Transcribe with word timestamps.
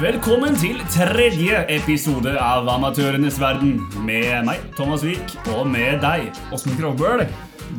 Velkommen 0.00 0.56
til 0.60 0.76
tredje 0.92 1.64
episode 1.68 2.36
av 2.36 2.68
Amatørenes 2.68 3.40
verden. 3.40 3.80
Med 4.04 4.44
meg, 4.44 4.60
Thomas 4.76 5.00
Vik, 5.04 5.38
og 5.56 5.64
med 5.68 6.04
deg, 6.04 6.28
Åsmund 6.52 6.76
Krovbøl. 6.76 7.24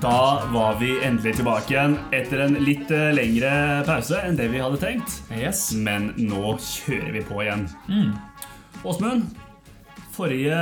Da 0.01 0.45
var 0.53 0.79
vi 0.79 0.95
endelig 1.05 1.35
tilbake 1.37 1.75
igjen 1.75 1.93
etter 2.15 2.41
en 2.47 2.55
litt 2.65 2.89
eh, 2.93 3.11
lengre 3.13 3.51
pause 3.85 4.17
enn 4.25 4.37
det 4.39 4.47
vi 4.49 4.61
hadde 4.61 4.79
tenkt. 4.81 5.19
Yes. 5.35 5.67
Men 5.77 6.09
nå 6.17 6.55
kjører 6.57 7.11
vi 7.13 7.21
på 7.27 7.41
igjen. 7.43 7.67
Åsmund, 8.87 9.27
forrige 10.15 10.57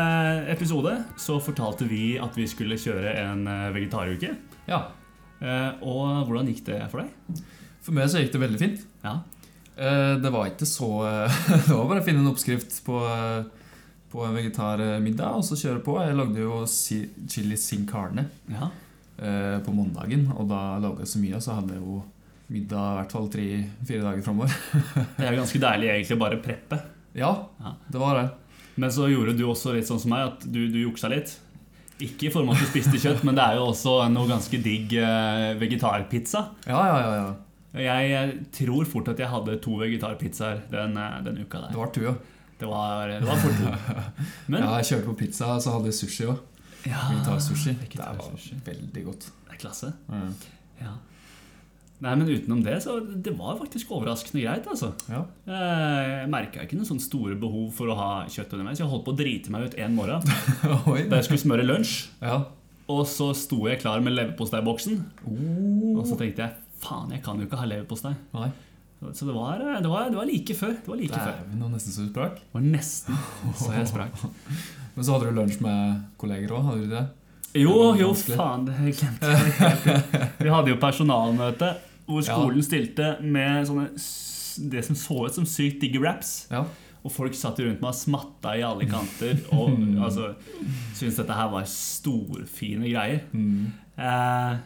episode 0.52 0.98
så 1.20 1.38
fortalte 1.44 1.88
vi 1.88 2.18
at 2.20 2.36
vi 2.36 2.50
skulle 2.52 2.80
kjøre 2.82 3.14
en 3.22 3.46
eh, 3.48 3.70
vegetaruke. 3.78 4.34
Ja. 4.68 4.82
Eh, 5.40 5.80
Og 5.88 6.26
hvordan 6.28 6.52
gikk 6.52 6.66
det 6.68 6.82
for 6.92 7.06
deg? 7.06 7.40
For 7.86 7.96
meg 7.96 8.12
så 8.12 8.20
gikk 8.26 8.36
det 8.36 8.44
veldig 8.44 8.60
fint. 8.66 8.86
Ja. 9.06 9.20
Det 9.80 10.28
var 10.36 10.50
ikke 10.50 10.66
så 10.68 10.88
Det 11.48 11.72
var 11.72 11.86
bare 11.88 12.02
å 12.02 12.04
finne 12.04 12.20
en 12.20 12.28
oppskrift 12.34 12.74
på, 12.84 12.98
på 14.12 14.26
en 14.28 14.34
vegetarmiddag 14.36 15.38
og 15.40 15.46
så 15.48 15.56
kjøre 15.56 15.80
på. 15.86 15.94
Jeg 16.04 16.18
lagde 16.20 16.44
jo 16.44 16.58
chili 16.68 17.56
sin 17.56 17.86
carne 17.88 18.26
ja. 18.52 18.68
Eh, 19.22 19.58
på 19.66 19.74
mandagen, 19.76 20.28
og 20.36 20.48
da 20.52 20.62
laga 20.82 21.04
jeg 21.06 21.12
så 21.14 21.22
mye, 21.24 21.42
så 21.44 21.58
hadde 21.60 21.76
jeg 21.76 21.84
jo 21.84 22.00
middag 22.50 22.86
i 22.94 22.96
hvert 23.00 23.12
fall 23.14 23.28
tre-fire 23.34 24.06
dager 24.08 24.24
framover. 24.26 24.56
Det 25.20 25.28
er 25.28 25.38
ganske 25.38 25.62
deilig 25.62 25.92
egentlig 25.92 26.18
å 26.18 26.24
bare 26.24 26.40
preppe. 26.44 26.80
Ja, 27.18 27.34
Ja. 27.60 27.76
det 27.90 28.00
var 28.02 28.18
det. 28.20 28.30
Men 28.80 28.92
så 28.96 29.10
gjorde 29.12 29.36
du 29.36 29.44
også 29.50 29.74
litt 29.76 29.88
sånn 29.90 30.00
som 30.00 30.14
meg, 30.14 30.28
at 30.32 30.46
du, 30.48 30.62
du 30.72 30.80
juksa 30.86 31.10
litt. 31.12 31.36
Ikke 32.00 32.30
i 32.30 32.32
form 32.32 32.48
av 32.50 32.56
at 32.56 32.64
du 32.64 32.70
spiste 32.70 32.96
kjøtt, 33.02 33.26
men 33.28 33.36
det 33.36 33.44
er 33.44 33.58
jo 33.60 33.66
også 33.74 33.98
noe 34.14 34.30
ganske 34.30 34.60
digg 34.64 34.94
eh, 34.96 35.50
vegetarpizza. 35.60 36.46
Ja, 36.70 36.80
ja, 36.88 37.00
ja. 37.04 37.16
ja. 37.20 37.98
Jeg, 38.08 38.38
tror 38.56 38.88
fort 38.90 39.12
at 39.12 39.20
jeg 39.22 39.30
hadde 39.30 39.58
to 39.62 39.76
vegetarpizzaer 39.82 40.64
den, 40.72 40.96
eh, 40.98 41.18
den 41.28 41.42
uka 41.44 41.66
Det 41.68 41.76
var 41.78 41.92
to, 41.94 42.06
ja. 42.08 42.16
Det 42.60 42.68
var, 42.68 43.12
det 43.12 43.28
var 43.28 43.38
fort. 43.40 43.60
Men 44.52 44.64
ja. 44.64 44.72
Jeg 44.80 44.90
kjørte 44.94 45.10
på 45.12 45.18
pizza, 45.26 45.52
så 45.60 45.76
hadde 45.76 45.92
jeg 45.92 46.00
sushi 46.00 46.26
òg. 46.32 46.40
Ja, 46.88 47.04
Vegetarsushi. 47.10 47.76
Det 47.76 47.88
vegetarsushi. 47.88 48.58
var 48.60 48.74
veldig 48.74 49.06
godt. 49.06 49.30
Det 49.46 49.56
er 49.56 49.62
klasse. 49.62 49.94
Mm. 50.08 50.34
Ja. 50.80 50.94
Nei, 52.00 52.14
men 52.16 52.30
utenom 52.32 52.62
det, 52.64 52.78
så 52.86 52.94
det 53.04 53.34
var 53.36 53.58
faktisk 53.60 53.90
overraskende 53.92 54.46
greit, 54.46 54.68
altså. 54.72 54.94
Ja. 55.12 55.26
Jeg 55.52 56.30
merka 56.32 56.64
ikke 56.64 56.78
noen 56.80 56.88
sånne 56.88 57.04
store 57.04 57.36
behov 57.40 57.74
for 57.76 57.92
å 57.92 57.98
ha 58.00 58.12
kjøtt 58.32 58.56
underveis. 58.56 58.80
Jeg 58.80 58.88
holdt 58.88 59.04
på 59.10 59.12
å 59.12 59.20
drite 59.20 59.52
meg 59.52 59.68
ut 59.68 59.76
en 59.76 59.98
morgen 59.98 60.24
da 61.12 61.20
jeg 61.20 61.28
skulle 61.28 61.44
smøre 61.44 61.68
lunsj. 61.68 61.98
Ja. 62.24 62.38
Og 62.90 63.04
så 63.06 63.34
sto 63.38 63.60
jeg 63.68 63.82
klar 63.84 64.00
med 64.06 64.16
leverposteiboksen. 64.16 65.04
Oh. 65.28 66.00
Og 66.00 66.08
så 66.08 66.16
tenkte 66.22 66.48
jeg 66.48 66.56
faen, 66.80 67.12
jeg 67.14 67.22
kan 67.26 67.42
jo 67.42 67.50
ikke 67.50 67.60
ha 67.60 67.68
leverpostei. 67.68 68.16
Så 69.14 69.26
det 69.26 69.34
var, 69.34 69.62
det, 69.82 69.88
var, 69.88 70.10
det 70.12 70.18
var 70.20 70.28
like 70.28 70.56
før. 70.60 70.74
Det 70.76 70.88
var 70.92 70.98
like. 71.00 71.16
Dæven, 71.16 71.60
nå 71.62 71.70
nesten 71.72 71.94
så 71.96 72.04
du 72.04 72.10
sprakk. 72.12 72.36
Det 72.42 72.58
var 72.58 72.66
nesten 72.68 73.16
så 73.56 73.70
jeg 73.78 73.88
sprakk. 73.88 74.18
Men 74.96 75.06
så 75.08 75.14
hadde 75.16 75.30
du 75.30 75.38
lunsj 75.40 75.62
med 75.64 76.02
kolleger 76.20 76.52
òg, 76.58 76.66
hadde 76.68 76.84
du 76.84 76.92
det? 76.92 77.06
Jo, 77.58 77.76
Det 77.96 78.02
jo, 78.04 78.10
faen, 78.36 78.66
det 78.68 78.92
glemte 79.00 79.30
jeg. 79.32 80.02
Vi 80.44 80.52
hadde 80.52 80.74
jo 80.74 80.80
personalmøte 80.82 81.72
hvor 82.10 82.22
Ja. 82.26 82.34
skolen 82.36 82.66
stilte 82.66 83.08
med 83.22 83.66
sånne 83.70 83.88
det 84.70 84.82
som 84.86 84.98
så 85.00 85.22
ut 85.30 85.34
som 85.38 85.46
sykt 85.48 85.80
digge 85.82 86.02
raps. 86.04 86.34
Ja. 86.52 86.66
Og 87.06 87.14
folk 87.16 87.34
satt 87.38 87.62
rundt 87.64 87.80
meg 87.80 87.94
og 87.94 87.96
smatta 87.96 88.58
i 88.60 88.64
alle 88.68 88.84
kanter 88.90 89.38
og 89.56 89.78
altså, 90.06 90.34
syntes 90.98 91.22
dette 91.22 91.38
her 91.38 91.48
var 91.54 91.64
storfine 91.72 92.90
greier. 92.92 93.22
Mm. 93.32 93.70
Eh, 93.96 94.58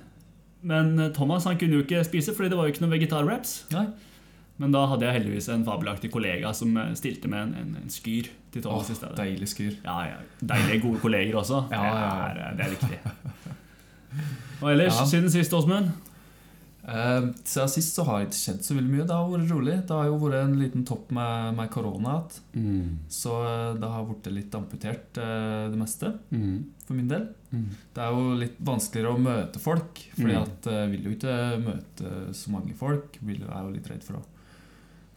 men 0.63 0.95
Thomas 1.13 1.45
han 1.45 1.59
kunne 1.61 1.77
jo 1.77 1.85
ikke 1.85 2.01
spise 2.07 2.33
fordi 2.33 2.49
det 2.49 2.57
var 2.57 2.65
jo 2.67 2.73
ikke 2.73 2.85
noen 2.87 2.95
vegetarwraps. 2.97 3.53
Men 4.61 4.71
da 4.71 4.83
hadde 4.87 5.07
jeg 5.07 5.15
heldigvis 5.17 5.47
en 5.49 5.63
fabelaktig 5.65 6.11
kollega 6.13 6.51
som 6.53 6.75
eh, 6.77 6.93
stilte 6.99 7.27
med 7.31 7.41
en, 7.47 7.53
en, 7.63 7.75
en 7.81 7.89
skyr 7.89 8.29
til 8.53 8.61
Åh, 8.61 8.67
Thomas 8.67 8.89
i 8.93 8.95
stedet. 8.99 9.17
deilig 9.17 9.47
skyr. 9.49 9.79
Ja, 9.83 9.97
ja. 10.11 10.17
Deilige, 10.41 10.81
gode 10.85 10.99
kolleger 11.01 11.39
også. 11.41 11.63
Ja, 11.73 11.83
ja, 11.83 11.99
ja. 11.99 12.33
Det, 12.33 12.41
er, 12.43 12.55
det 12.55 12.65
er 12.65 12.73
viktig. 12.77 12.99
Og 14.61 14.71
ellers, 14.71 14.93
Ja. 14.99 15.05
siden 15.09 15.29
sist, 15.33 15.53
Åsmund? 15.57 15.89
Eh, 16.83 17.25
siden 17.47 17.69
sist 17.71 17.95
så 17.95 18.03
har 18.05 18.19
det 18.19 18.27
ikke 18.29 18.39
skjedd 18.41 18.61
så 18.67 18.75
veldig 18.77 18.91
mye. 18.91 19.05
Det 19.07 19.15
har 19.15 19.29
vært 19.31 19.51
rolig. 19.55 19.75
Det 19.87 19.95
har 19.97 20.05
jo 20.09 20.17
vært 20.21 20.37
en 20.43 20.55
liten 20.59 20.85
topp 20.87 21.11
med, 21.15 21.53
med 21.57 21.69
korona 21.71 22.15
igjen. 22.53 22.97
Så 23.11 23.33
eh, 23.47 23.73
det 23.79 23.89
har 23.95 24.05
blitt 24.09 24.29
litt 24.35 24.57
amputert, 24.59 25.17
eh, 25.17 25.69
det 25.73 25.79
meste, 25.79 26.13
Mm. 26.29 26.59
for 26.85 26.93
min 26.99 27.07
del. 27.07 27.25
Mm. 27.53 27.65
Det 27.95 28.03
er 28.03 28.11
jo 28.11 28.35
litt 28.35 28.57
vanskeligere 28.59 29.15
å 29.15 29.23
møte 29.23 29.59
folk, 29.63 30.03
fordi 30.17 30.35
Mm. 30.35 30.43
at 30.43 30.69
jeg 30.75 30.91
vil 30.91 31.03
jo 31.09 31.15
ikke 31.17 31.39
møte 31.63 32.13
så 32.35 32.51
mange 32.51 32.75
folk. 32.75 33.17
Vil, 33.21 33.41
er 33.47 33.63
jo 33.63 33.73
litt 33.73 33.89
redd 33.89 34.03
for 34.03 34.19
å 34.19 34.23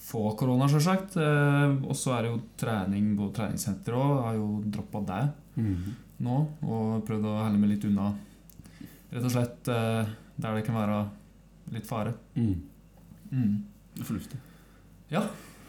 få 0.06 0.22
korona, 0.38 0.68
sjølsagt. 0.70 1.16
Eh, 1.18 1.76
og 1.88 1.96
så 1.98 2.12
er 2.16 2.22
det 2.26 2.30
jo 2.32 2.40
trening 2.60 3.08
på 3.18 3.30
treningssenter 3.34 3.96
òg. 3.98 4.12
Har 4.26 4.34
jo 4.38 4.48
droppa 4.70 5.02
det 5.08 5.22
Mm. 5.56 5.94
nå 6.20 6.34
og 6.68 7.04
prøvd 7.08 7.24
å 7.24 7.44
helle 7.44 7.58
meg 7.58 7.70
litt 7.70 7.84
unna. 7.88 8.10
Rett 9.12 9.24
og 9.24 9.32
slett 9.32 9.68
eh, 9.72 10.06
der 10.36 10.54
det 10.58 10.64
kan 10.66 10.76
være 10.76 10.98
litt 11.72 11.86
fare. 11.88 12.12
Mm. 12.36 12.54
Mm. 13.32 13.54
Det 13.94 14.02
er 14.02 14.04
Fornuftig. 14.10 14.38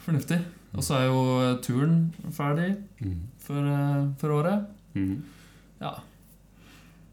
Fornuftig. 0.05 0.39
Og 0.75 0.83
så 0.83 0.97
er 0.99 1.05
jo 1.07 1.21
turen 1.63 2.11
ferdig 2.35 2.75
Mm. 3.01 3.17
for, 3.39 3.57
eh, 3.63 4.07
for 4.19 4.29
året. 4.29 4.67
Mm. 4.95 5.23
Ja. 5.81 5.93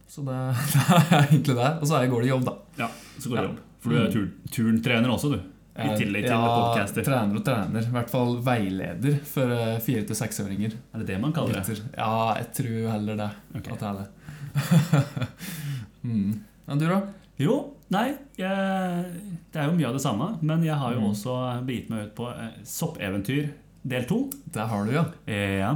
Så 0.08 0.24
det, 0.24 0.34
det 0.74 1.12
er 1.12 1.28
egentlig 1.30 1.56
det. 1.56 1.70
Og 1.80 1.86
så 1.88 2.02
går 2.10 2.20
det 2.22 2.28
jobb, 2.28 2.44
da. 2.44 2.54
Ja, 2.78 2.88
så 3.18 3.28
går 3.30 3.36
det 3.36 3.42
Ja. 3.44 3.48
jobb. 3.48 3.58
For 3.80 3.90
du 3.90 3.96
er 3.96 4.10
tur 4.12 4.28
turntrener 4.50 5.10
også, 5.12 5.30
du. 5.32 5.40
I 5.74 5.88
tillegg 5.98 6.22
til 6.28 6.30
ja, 6.30 6.42
podcaster. 6.46 7.02
trener 7.02 7.34
og 7.40 7.44
trener. 7.46 7.82
I 7.88 7.94
hvert 7.96 8.10
fall 8.12 8.36
veileder 8.46 9.16
for 9.26 9.50
eh, 9.50 9.78
fire- 9.82 10.04
til 10.06 10.14
seksåringer. 10.20 10.76
Er 10.94 11.02
det 11.02 11.08
det 11.08 11.16
man 11.20 11.32
kaller 11.34 11.58
det? 11.66 11.80
Ja, 11.96 12.34
jeg 12.38 12.52
tror 12.60 12.90
heller 12.92 13.16
det. 13.18 13.30
Okay. 13.58 13.72
At 13.74 13.80
det 13.82 13.88
er 13.88 13.96
det. 13.98 15.04
mm. 16.04 16.30
Men 16.66 16.78
du, 16.80 16.86
da? 16.88 17.00
Jo, 17.42 17.56
nei, 17.90 18.06
jeg, 18.38 19.10
det 19.50 19.58
er 19.60 19.66
jo 19.66 19.74
mye 19.74 19.88
av 19.90 19.96
det 19.98 20.04
samme. 20.04 20.28
Men 20.46 20.62
jeg 20.66 20.78
har 20.78 20.94
jo 20.94 21.02
Mm. 21.02 21.10
også 21.10 21.34
begitt 21.66 21.90
meg 21.90 22.06
ut 22.06 22.14
på 22.20 22.28
eh, 22.30 22.54
soppeventyr 22.64 23.50
del 23.84 24.06
to. 24.08 24.20
Det 24.54 24.68
har 24.70 24.86
du, 24.86 24.92
ja. 24.94 25.04
Eh, 25.26 25.58
Ja. 25.58 25.72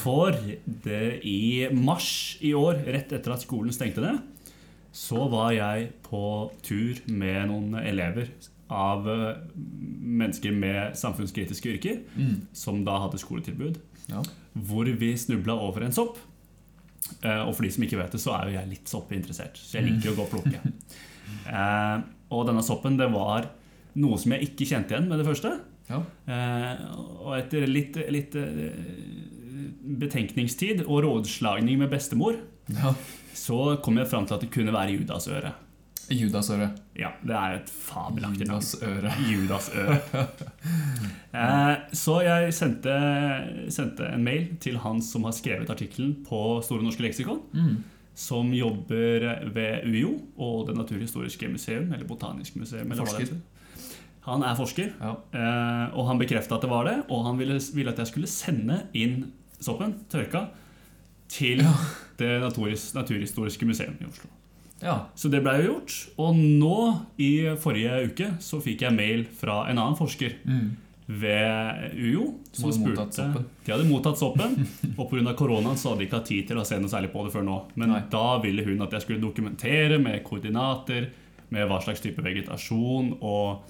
For 0.00 0.32
det, 0.64 1.20
i 1.28 1.68
mars 1.76 2.38
i 2.40 2.54
år, 2.56 2.80
rett 2.88 3.12
etter 3.12 3.36
at 3.36 3.44
skolen 3.44 3.72
stengte 3.76 4.00
ned, 4.00 4.22
så 4.92 5.28
var 5.30 5.52
jeg 5.54 5.92
på 6.08 6.50
tur 6.66 6.98
med 7.06 7.46
noen 7.52 7.76
elever 7.84 8.26
av 8.70 9.06
eh, 9.10 9.36
mennesker 10.20 10.52
med 10.54 10.96
samfunnskritiske 10.96 11.72
yrker, 11.74 12.00
Mm. 12.16 12.40
som 12.52 12.84
da 12.86 12.98
hadde 13.04 13.18
skoletilbud, 13.18 13.78
ja. 14.08 14.22
hvor 14.54 14.84
vi 14.98 15.12
snubla 15.18 15.54
over 15.54 15.82
en 15.86 15.92
sopp. 15.92 16.18
Eh, 17.22 17.40
Og 17.48 17.54
for 17.56 17.62
de 17.66 17.70
som 17.74 17.82
ikke 17.84 17.98
vet 17.98 18.12
det, 18.12 18.20
så 18.22 18.34
er 18.38 18.46
jo 18.50 18.58
jeg 18.58 18.68
litt 18.70 18.88
soppinteressert, 18.88 19.56
så 19.58 19.78
jeg 19.80 19.88
liker 19.90 20.12
å 20.12 20.16
gå 20.20 20.26
og 20.28 20.30
plukke. 20.36 20.60
Eh, 21.50 22.00
Og 22.30 22.46
denne 22.46 22.62
soppen, 22.62 22.96
det 22.98 23.06
var 23.10 23.46
noe 23.98 24.16
som 24.18 24.32
jeg 24.34 24.48
ikke 24.50 24.66
kjente 24.66 24.94
igjen 24.94 25.08
med 25.08 25.18
det 25.18 25.26
første. 25.26 25.52
ja. 25.90 26.00
Eh, 26.26 26.82
og 27.22 27.36
etter 27.38 27.66
litt, 27.66 27.96
litt 28.10 28.34
betenkningstid 30.00 30.84
og 30.86 31.02
rådslagning 31.04 31.78
med 31.80 31.90
bestemor, 31.92 32.38
ja. 32.70 32.92
så 33.36 33.76
kom 33.82 33.98
jeg 34.00 34.08
fram 34.10 34.26
til 34.28 34.36
at 34.36 34.44
det 34.44 34.50
kunne 34.54 34.74
være 34.74 34.94
Judasøre. 34.98 35.52
Judasøre. 36.10 36.70
Ja, 36.98 37.12
det 37.22 37.36
er 37.36 37.52
et 37.60 37.70
fabelaktig 37.70 38.46
navn. 38.48 38.60
Judasøre. 38.60 39.12
Judasøre. 39.30 39.98
eh, 41.34 41.76
så 41.96 42.16
jeg 42.26 42.52
sendte, 42.56 42.94
sendte 43.72 44.08
en 44.14 44.24
mail 44.26 44.48
til 44.62 44.78
han 44.82 45.00
som 45.04 45.24
har 45.28 45.36
skrevet 45.36 45.70
artikkelen 45.70 46.16
på 46.26 46.40
Store 46.66 46.82
norske 46.86 47.04
leksikon, 47.06 47.40
Mm. 47.54 47.76
som 48.14 48.50
jobber 48.52 49.28
ved 49.54 49.86
UiO 49.86 50.16
og 50.38 50.66
Det 50.66 50.76
naturhistoriske 50.76 51.48
museum, 51.48 51.92
eller 51.92 52.04
Botanisk 52.06 52.56
museum. 52.56 52.90
Eller 52.90 53.04
Forsker. 53.04 53.36
Han 54.26 54.42
er 54.44 54.54
forsker. 54.54 54.90
Ja. 55.00 55.14
Eh, 55.32 55.94
og 55.96 56.06
han 56.10 56.18
bekrefta 56.20 56.54
at 56.58 56.60
det 56.66 56.68
var 56.70 56.84
det, 56.84 56.98
og 57.08 57.24
han 57.24 57.38
ville, 57.38 57.60
ville 57.74 57.90
at 57.94 57.98
jeg 58.02 58.06
skulle 58.10 58.26
sende 58.28 58.82
inn 58.94 59.30
soppen, 59.60 59.94
tørka, 60.10 60.48
til 61.28 61.62
Ja. 61.62 61.72
Det 62.18 62.40
naturhistoriske 62.42 63.64
museum 63.64 63.94
i 64.00 64.04
Oslo. 64.04 64.28
Ja. 64.82 64.94
Så 65.14 65.30
det 65.30 65.42
blei 65.44 65.58
jo 65.64 65.72
gjort. 65.74 65.96
Og 66.18 66.36
nå, 66.36 66.76
i 67.18 67.30
forrige 67.60 67.98
uke, 68.10 68.30
så 68.40 68.60
fikk 68.64 68.80
jeg 68.86 68.96
mail 68.96 69.24
fra 69.24 69.66
en 69.70 69.78
annen 69.78 69.96
forsker 69.98 70.36
Mm. 70.46 70.76
ved 71.20 71.92
UiO. 71.98 72.26
Som 72.52 72.70
hadde 72.70 72.82
mottatt 72.86 73.14
soppen. 73.18 73.44
De 73.66 73.72
hadde 73.72 73.86
mottatt 73.88 74.18
soppen, 74.20 74.54
og 74.98 75.10
pga. 75.10 75.34
koronaen 75.38 75.76
så 75.80 75.90
hadde 75.92 76.04
de 76.04 76.06
ikke 76.08 76.20
hatt 76.20 76.28
tid 76.30 76.46
til 76.48 76.60
å 76.60 76.64
se 76.66 76.78
noe 76.78 76.88
særlig 76.92 77.10
på 77.12 77.24
det 77.26 77.32
før 77.34 77.44
nå. 77.46 77.56
Men 77.80 77.90
Nei. 77.94 78.00
da 78.12 78.38
ville 78.42 78.64
hun 78.66 78.82
at 78.86 78.92
jeg 78.96 79.02
skulle 79.06 79.22
dokumentere 79.22 79.98
med 80.02 80.22
koordinater, 80.24 81.10
med 81.50 81.66
hva 81.66 81.80
slags 81.82 82.00
type 82.04 82.22
vegetasjon 82.22 83.16
og 83.26 83.64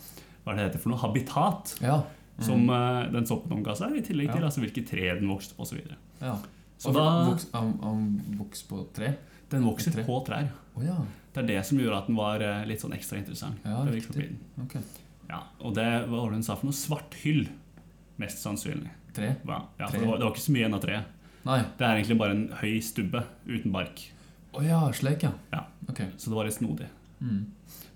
hva 0.45 0.53
det 0.55 0.67
heter 0.67 0.83
for 0.83 0.93
noe, 0.93 1.01
habitat 1.01 1.79
Ja. 1.81 2.03
som 2.41 2.69
uh, 2.69 3.07
den 3.13 3.25
soppen 3.29 3.53
omga 3.57 3.73
seg, 3.77 3.97
i 3.97 4.03
tillegg 4.05 4.33
til 4.35 4.43
Ja. 4.45 4.47
altså, 4.51 4.61
hvilke 4.61 4.85
tre 4.89 5.09
den 5.17 5.29
vokste 5.33 5.57
på 5.57 5.65
osv. 5.65 5.81
ja. 6.21 6.37
Så 6.81 6.89
Og 6.89 6.95
da- 6.97 7.25
voks, 7.29 7.47
han, 7.53 7.75
han 7.83 8.05
vokser 8.39 8.69
på 8.69 8.87
tre? 8.97 9.15
Den 9.51 9.67
vokser 9.67 9.95
Tre. 9.95 10.05
på 10.07 10.19
trær. 10.27 10.51
Oh, 10.79 10.85
ja. 10.85 10.97
Det 11.35 11.43
er 11.43 11.49
det 11.49 11.61
som 11.67 11.79
gjorde 11.79 11.99
at 11.99 12.11
den 12.11 12.19
var 12.19 12.43
eh, 12.43 12.65
litt 12.71 12.83
sånn 12.83 12.95
ekstra 12.95 13.19
interessant. 13.21 13.63
Ja, 13.67 13.83
riktig. 13.87 14.29
Okay. 14.65 14.83
Ja, 15.31 15.45
og 15.63 15.75
det 15.79 15.87
hva 16.07 16.25
var 16.25 16.33
det 16.33 16.41
hun 16.41 16.47
sa 16.47 16.57
for 16.59 16.71
noe? 16.71 16.77
Svarthyll, 16.77 17.45
mest 18.23 18.43
sannsynlig. 18.43 18.91
Tre? 19.15 19.35
Ja, 19.47 19.59
ja, 19.79 19.89
for 19.89 19.99
det, 19.99 20.07
var, 20.07 20.19
det 20.21 20.27
var 20.27 20.35
ikke 20.35 20.47
så 20.47 20.55
mye 20.55 20.63
igjen 20.65 20.79
av 20.79 20.83
treet. 20.85 21.17
Nei. 21.47 21.61
Det 21.79 21.87
er 21.87 21.99
egentlig 21.99 22.19
bare 22.21 22.37
en 22.37 22.49
høy 22.61 22.73
stubbe 22.85 23.23
uten 23.49 23.75
bark. 23.75 24.03
Å 24.55 24.65
ja, 24.67 24.81
slik, 24.95 25.25
ja. 25.27 25.33
Ja. 25.55 25.65
Okay. 25.89 26.11
Så 26.19 26.31
det 26.31 26.39
var 26.39 26.47
litt 26.47 26.59
snodig. 26.59 26.91
Mm. 27.21 27.47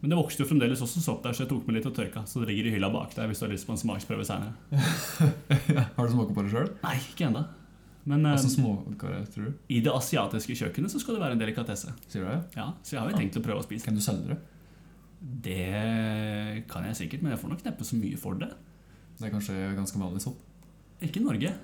Men 0.04 0.12
det 0.12 0.18
vokste 0.18 0.44
jo 0.44 0.48
fremdeles 0.48 0.82
også 0.84 1.00
sopp 1.02 1.22
der, 1.24 1.34
så 1.36 1.44
jeg 1.44 1.50
tok 1.50 1.66
med 1.68 1.78
litt 1.78 1.86
og 1.88 1.94
tørka. 1.96 2.22
Så 2.28 2.42
det 2.42 2.50
ligger 2.50 2.68
i 2.68 2.74
hylla 2.76 2.90
bak 2.92 3.14
der 3.16 3.28
hvis 3.30 3.40
du 3.40 3.46
har 3.46 3.52
lyst 3.54 3.66
på 3.68 3.74
en 3.74 3.80
smaksprøve 3.80 4.26
senere. 4.28 4.52
Har 5.96 6.06
du 6.06 6.12
smakt 6.12 6.34
på 6.36 6.44
det 6.44 6.52
sjøl? 6.52 6.70
Nei, 6.84 6.96
ikke 7.08 7.30
ennå. 7.30 7.44
Men 8.06 8.26
Åssen 8.28 8.50
småkarer, 8.52 9.24
tror 9.32 9.44
du? 9.48 9.52
i 9.72 9.78
det 9.80 9.92
asiatiske 9.92 10.52
kjøkkenet 10.60 10.92
så 10.92 11.00
skal 11.00 11.14
det 11.16 11.22
være 11.22 11.32
en 11.38 11.40
delikatesse. 11.40 11.92
Sier 12.08 12.24
du 12.24 12.28
det? 12.28 12.40
Ja, 12.58 12.66
Så 12.82 12.96
jeg 12.96 13.00
har 13.00 13.10
jo 13.10 13.16
tenkt 13.16 13.38
å 13.40 13.42
prøve 13.46 13.62
å 13.62 13.64
spise. 13.64 13.84
Kan 13.86 13.94
du 13.96 14.00
selge 14.04 14.34
det? 14.34 14.38
Det 15.44 16.64
kan 16.68 16.84
jeg 16.84 16.96
sikkert, 16.98 17.22
men 17.24 17.32
jeg 17.32 17.40
får 17.40 17.48
nok 17.54 17.64
neppe 17.64 17.86
så 17.88 17.96
mye 17.96 18.18
for 18.20 18.34
det. 18.40 18.50
Det 19.18 19.28
er 19.28 19.32
kanskje 19.32 19.54
ganske 19.78 20.00
vanlig 20.02 20.20
sopp? 20.24 20.36
Ikke 21.00 21.20
i 21.22 21.24
Norge. 21.24 21.54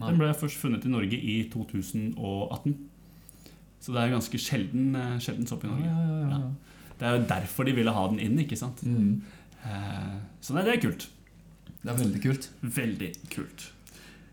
Nei. 0.00 0.08
Den 0.08 0.18
ble 0.22 0.30
først 0.40 0.56
funnet 0.62 0.86
i 0.88 0.92
Norge 0.92 1.18
i 1.20 1.36
2018. 1.52 2.74
Så 3.80 3.92
det 3.92 4.00
er 4.02 4.12
ganske 4.14 4.40
sjelden, 4.40 4.94
eh, 4.96 5.18
sjelden 5.20 5.46
sopp 5.48 5.64
i 5.64 5.68
Norge. 5.68 5.84
ja, 5.84 6.00
ja, 6.08 6.28
ja. 6.38 6.50
Det 7.00 7.08
er 7.08 7.14
jo 7.18 7.26
derfor 7.28 7.64
de 7.64 7.72
ville 7.72 7.92
ha 7.96 8.08
den 8.08 8.18
inn, 8.20 8.38
ikke 8.38 8.56
sant? 8.60 8.80
Mm. 8.84 9.22
Eh, 9.64 10.16
Så 10.40 10.52
nei, 10.54 10.64
det 10.64 10.74
er 10.78 10.80
kult. 10.88 11.06
Det 11.82 11.88
er 11.92 11.96
veldig 11.96 12.20
kult. 12.22 12.48
Veldig 12.62 13.12
kult. 13.30 13.72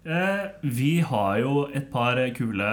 Eh, 0.07 0.45
Vi 0.63 1.00
har 1.04 1.39
jo 1.42 1.65
et 1.75 1.89
par 1.92 2.15
kule 2.38 2.68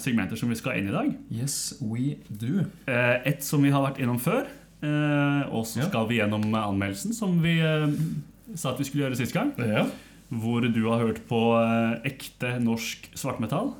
segmenter 0.00 0.38
som 0.40 0.48
vi 0.48 0.56
skal 0.56 0.78
inn 0.80 0.88
i 0.88 0.94
dag. 0.94 1.10
Yes, 1.30 1.74
we 1.82 2.16
do. 2.30 2.62
Eh, 2.88 3.18
Et 3.28 3.42
som 3.44 3.62
vi 3.62 3.70
har 3.74 3.82
vært 3.90 4.00
innom 4.00 4.18
før. 4.20 4.46
eh, 4.82 5.42
Og 5.52 5.66
så 5.66 5.80
Ja. 5.82 5.88
skal 5.88 6.06
vi 6.08 6.16
gjennom 6.18 6.44
anmeldelsen, 6.54 7.12
som 7.12 7.42
vi 7.42 7.58
sa 8.54 8.70
at 8.70 8.78
vi 8.78 8.84
skulle 8.84 9.04
gjøre 9.10 9.16
sist 9.16 9.34
gang. 9.34 9.52
Ja. 9.58 9.86
Hvor 10.32 10.60
du 10.72 10.88
har 10.88 11.00
hørt 11.00 11.26
på 11.28 11.40
ekte 12.04 12.58
norsk 12.62 13.10
svartmetall. 13.14 13.74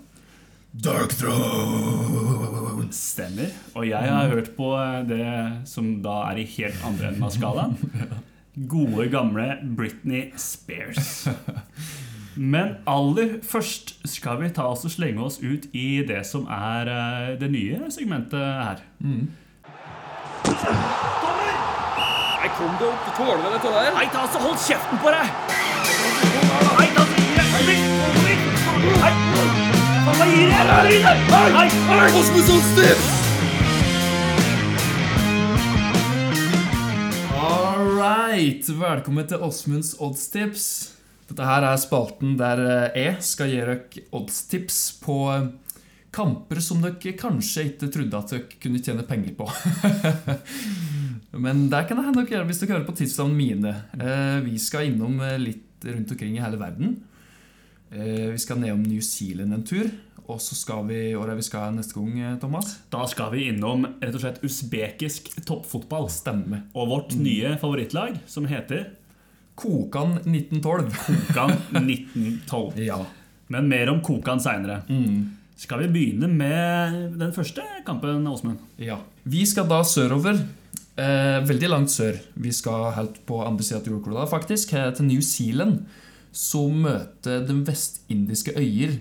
Dark 0.74 1.10
Throne! 1.10 2.88
Stemmer. 2.92 3.50
Og 3.74 3.86
jeg 3.88 4.02
har 4.08 4.28
hørt 4.28 4.54
på 4.56 5.06
det 5.08 5.66
som 5.68 6.02
da 6.02 6.30
er 6.30 6.38
i 6.38 6.44
helt 6.44 6.84
andre 6.84 7.08
enden 7.08 7.22
av 7.22 7.30
skalaen. 7.30 7.76
Gode, 8.68 9.08
gamle 9.10 9.58
Britney 9.76 10.32
Spears. 10.36 11.28
Men 12.38 12.76
aller 12.86 13.40
først 13.42 13.96
skal 14.06 14.36
vi 14.38 14.48
ta 14.54 14.62
oss 14.70 14.84
og 14.86 14.92
slenge 14.94 15.18
oss 15.26 15.40
ut 15.42 15.64
i 15.74 16.04
det 16.06 16.20
som 16.26 16.44
er 16.46 16.86
eh, 16.86 17.30
det 17.40 17.50
nye 17.50 17.88
segmentet 17.90 18.38
her. 18.38 18.78
Mm. 19.02 19.26
Nei, 22.38 22.50
kom 22.54 22.76
deg 22.78 22.86
opp, 22.86 23.00
du 23.02 23.10
tåler 23.16 23.42
vel 23.42 23.56
dette 23.56 23.72
der? 23.74 23.90
Nei, 23.96 24.04
ta 24.14 24.22
så 24.30 24.38
hold 24.44 24.54
kjeften 24.62 25.00
på 25.02 25.10
deg! 25.10 25.26
Nei, 26.78 26.86
ta 26.94 27.02
så 27.08 27.16
gi 27.18 27.26
deg! 27.34 27.46
Nei, 29.02 29.14
hva 30.06 30.28
gir 30.30 30.46
jeg? 30.46 30.62
Nei, 31.32 31.66
nei! 31.90 32.06
Osmund 32.20 32.62
Stiff! 32.68 33.02
All 37.34 37.82
right. 37.98 38.62
Velkommen 38.78 39.26
til 39.26 39.42
Åsmunds 39.42 39.96
oddstips. 39.98 40.97
Dette 41.28 41.44
her 41.44 41.64
er 41.68 41.80
spalten 41.80 42.36
der 42.40 42.60
eh, 42.64 43.00
jeg 43.04 43.24
skal 43.24 43.50
gi 43.52 43.58
dere 43.60 43.78
oddstips 44.16 44.78
på 45.02 45.16
eh, 45.34 45.48
kamper 46.14 46.62
som 46.64 46.80
dere 46.80 47.12
kanskje 47.20 47.66
ikke 47.68 47.90
trodde 47.92 48.16
at 48.22 48.32
dere 48.32 48.60
kunne 48.62 48.80
tjene 48.84 49.04
penger 49.08 49.34
på. 49.36 49.48
Men 51.44 51.66
det 51.68 51.84
kan 51.86 52.00
det 52.00 52.06
hende 52.06 52.22
dere 52.22 52.38
gjør 52.38 52.48
hvis 52.48 52.62
dere 52.62 52.78
hører 52.78 52.88
på 52.88 52.96
tipsene 52.96 53.36
mine. 53.36 53.74
Eh, 54.00 54.38
Vi 54.46 54.56
skal 54.62 54.88
innom 54.88 55.20
litt 55.42 55.84
rundt 55.84 56.16
omkring 56.16 56.38
i 56.38 56.42
hele 56.42 56.58
verden. 56.58 56.96
Vi 57.88 58.36
skal 58.42 58.58
nedom 58.60 58.82
New 58.84 59.00
Zealand 59.00 59.54
en 59.54 59.62
tur. 59.64 59.86
Og 60.28 60.42
så 60.44 60.56
skal 60.58 60.82
vi 60.90 60.98
Hvor 61.14 61.30
er 61.30 61.38
vi 61.38 61.44
skal 61.46 61.72
neste 61.72 61.96
gang, 61.96 62.34
Thomas? 62.42 62.74
Da 62.92 63.06
skal 63.08 63.30
vi 63.32 63.46
innom 63.48 63.86
rett 64.02 64.16
og 64.18 64.20
slett 64.20 64.42
usbekisk 64.44 65.30
toppfotball. 65.48 66.10
Stemme. 66.12 66.66
Og 66.74 66.90
vårt 66.90 67.14
nye 67.16 67.54
favorittlag, 67.62 68.18
som 68.28 68.44
heter 68.50 68.90
Kokan 69.58 70.18
1912. 70.22 70.92
Kokan 71.06 71.50
1912. 71.90 72.78
Ja. 72.86 73.00
Men 73.48 73.68
mer 73.68 73.90
om 73.90 74.00
Kokan 74.04 74.40
seinere. 74.40 74.82
Mm. 74.88 75.34
Skal 75.58 75.82
vi 75.82 75.88
begynne 75.90 76.28
med 76.30 77.18
den 77.18 77.32
første 77.34 77.64
kampen, 77.86 78.26
Åsmund? 78.30 78.60
Ja. 78.78 79.00
Vi 79.26 79.42
skal 79.48 79.66
da 79.70 79.80
sørover. 79.82 80.38
Eh, 80.98 81.38
veldig 81.46 81.70
langt 81.70 81.90
sør. 81.90 82.18
Vi 82.38 82.52
skal 82.54 82.92
helt 82.94 83.18
på 83.26 83.40
andre 83.42 83.66
sida 83.66 83.80
av 83.80 83.90
jordkloda, 83.90 84.26
faktisk. 84.30 84.74
Her 84.76 84.92
til 84.94 85.08
New 85.10 85.22
Zealand. 85.24 85.84
Som 86.30 86.84
møter 86.84 87.42
Den 87.48 87.64
vestindiske 87.66 88.54
øyer 88.58 88.98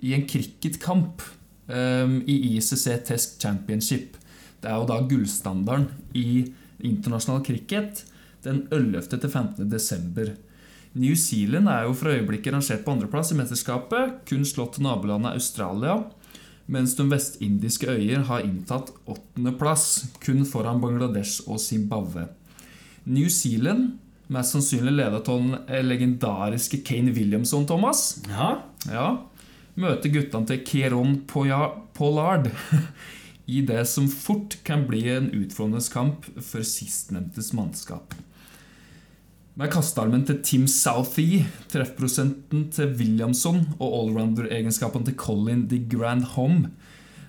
i 0.00 0.14
en 0.16 0.26
cricketkamp 0.26 1.22
eh, 1.68 2.16
i 2.26 2.56
ICC 2.56 2.86
Test 3.06 3.38
Championship. 3.42 4.16
Det 4.60 4.70
er 4.70 4.80
jo 4.80 4.88
da 4.88 4.98
gullstandarden 5.06 5.88
i 6.16 6.50
internasjonal 6.82 7.44
cricket 7.44 8.04
den 8.44 8.64
11. 8.70 9.02
til 9.12 9.28
15. 9.28 9.68
desember. 9.70 10.32
New 10.94 11.14
Zealand 11.14 11.68
er 11.70 11.84
jo 11.86 11.92
for 11.94 12.10
øyeblikket 12.10 12.54
rangert 12.54 12.84
på 12.84 12.94
andreplass 12.96 13.30
i 13.32 13.38
mesterskapet, 13.38 14.20
kun 14.28 14.44
slått 14.48 14.80
nabolandet 14.82 15.36
Australia 15.38 16.00
mens 16.70 16.94
de 16.94 17.06
vestindiske 17.10 17.88
øyer 17.90 18.22
har 18.28 18.44
inntatt 18.46 18.92
åttendeplass, 19.10 20.04
kun 20.22 20.44
foran 20.46 20.80
Bangladesh 20.82 21.42
og 21.50 21.58
Zimbabwe. 21.60 22.28
New 23.10 23.26
Zealand, 23.32 23.96
mest 24.30 24.54
sannsynlig 24.54 24.94
ledet 25.00 25.26
av 25.32 25.40
den 25.40 25.88
legendariske 25.88 26.82
Kane 26.86 27.10
Williamson, 27.16 27.66
Thomas, 27.66 28.20
Ja. 28.30 28.62
ja, 28.86 29.08
møter 29.74 30.12
guttene 30.14 30.46
til 30.46 30.62
Kieron 30.66 31.16
Pollard 31.26 32.50
i 33.50 33.64
det 33.66 33.82
som 33.90 34.06
fort 34.06 34.60
kan 34.64 34.86
bli 34.86 35.08
en 35.10 35.30
utfordrende 35.34 35.82
kamp 35.90 36.28
for 36.38 36.62
sistnevntes 36.62 37.50
mannskap. 37.56 38.14
Med 39.60 39.68
kastearmen 39.68 40.22
til 40.24 40.38
Tim 40.40 40.62
Southey, 40.72 41.42
treffprosenten 41.68 42.62
til 42.72 42.94
Williamson 42.96 43.58
og 43.76 43.90
allrounder-egenskapene 43.98 45.10
til 45.10 45.18
Colin 45.20 45.66
de 45.68 45.82
Grand 45.84 46.24
Home 46.32 46.70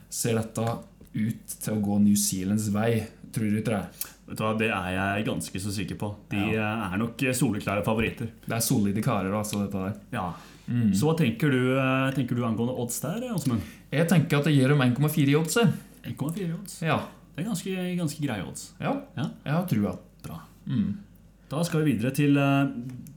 ser 0.08 0.40
dette 0.40 0.64
ut 1.12 1.58
til 1.66 1.74
å 1.74 1.82
gå 1.84 1.98
New 2.06 2.16
Zealands 2.16 2.70
vei, 2.72 3.02
tror 3.36 3.52
du 3.52 3.60
ikke 3.60 3.74
det? 3.74 4.08
Vet 4.30 4.40
du 4.40 4.46
hva, 4.46 4.54
Det 4.64 4.72
er 4.72 4.88
jeg 4.96 5.28
ganske 5.28 5.64
så 5.66 5.76
sikker 5.76 6.00
på. 6.00 6.14
De 6.32 6.46
ja. 6.54 6.70
er 6.88 7.04
nok 7.04 7.28
soleklare 7.36 7.84
favoritter. 7.84 8.32
Det 8.48 8.56
er 8.56 8.64
solide 8.64 9.04
karer, 9.04 9.36
altså, 9.36 9.66
dette 9.66 9.84
der. 9.90 10.00
Ja. 10.16 10.30
Mm. 10.72 10.96
Så 10.96 11.12
hva 11.12 11.20
tenker 11.20 11.52
du, 11.52 11.62
eh, 11.76 12.16
tenker 12.16 12.40
du 12.40 12.48
angående 12.48 12.80
odds 12.80 13.04
der, 13.04 13.28
Åsmund? 13.36 13.68
Jeg 13.92 14.08
tenker 14.08 14.40
at 14.40 14.48
det 14.48 14.56
gir 14.56 14.72
dem 14.72 14.88
1,4 14.88 15.28
i 15.28 15.36
odds. 15.36 15.60
1,4 16.08 16.48
odds. 16.56 16.80
Ja. 16.80 17.02
Det 17.36 17.44
er 17.44 17.52
ganske, 17.52 17.78
ganske 18.00 18.24
greie 18.24 18.48
odds. 18.48 18.70
ja. 18.80 19.02
Ja. 19.20 19.32
Jeg 19.44 19.58
har 19.60 19.72
trua. 19.76 19.98
Bra. 20.24 20.46
Mm. 20.64 20.92
Da 21.52 21.64
skal 21.68 21.82
vi 21.84 21.92
videre 21.94 22.14
til 22.16 22.38
eh, 22.40 22.70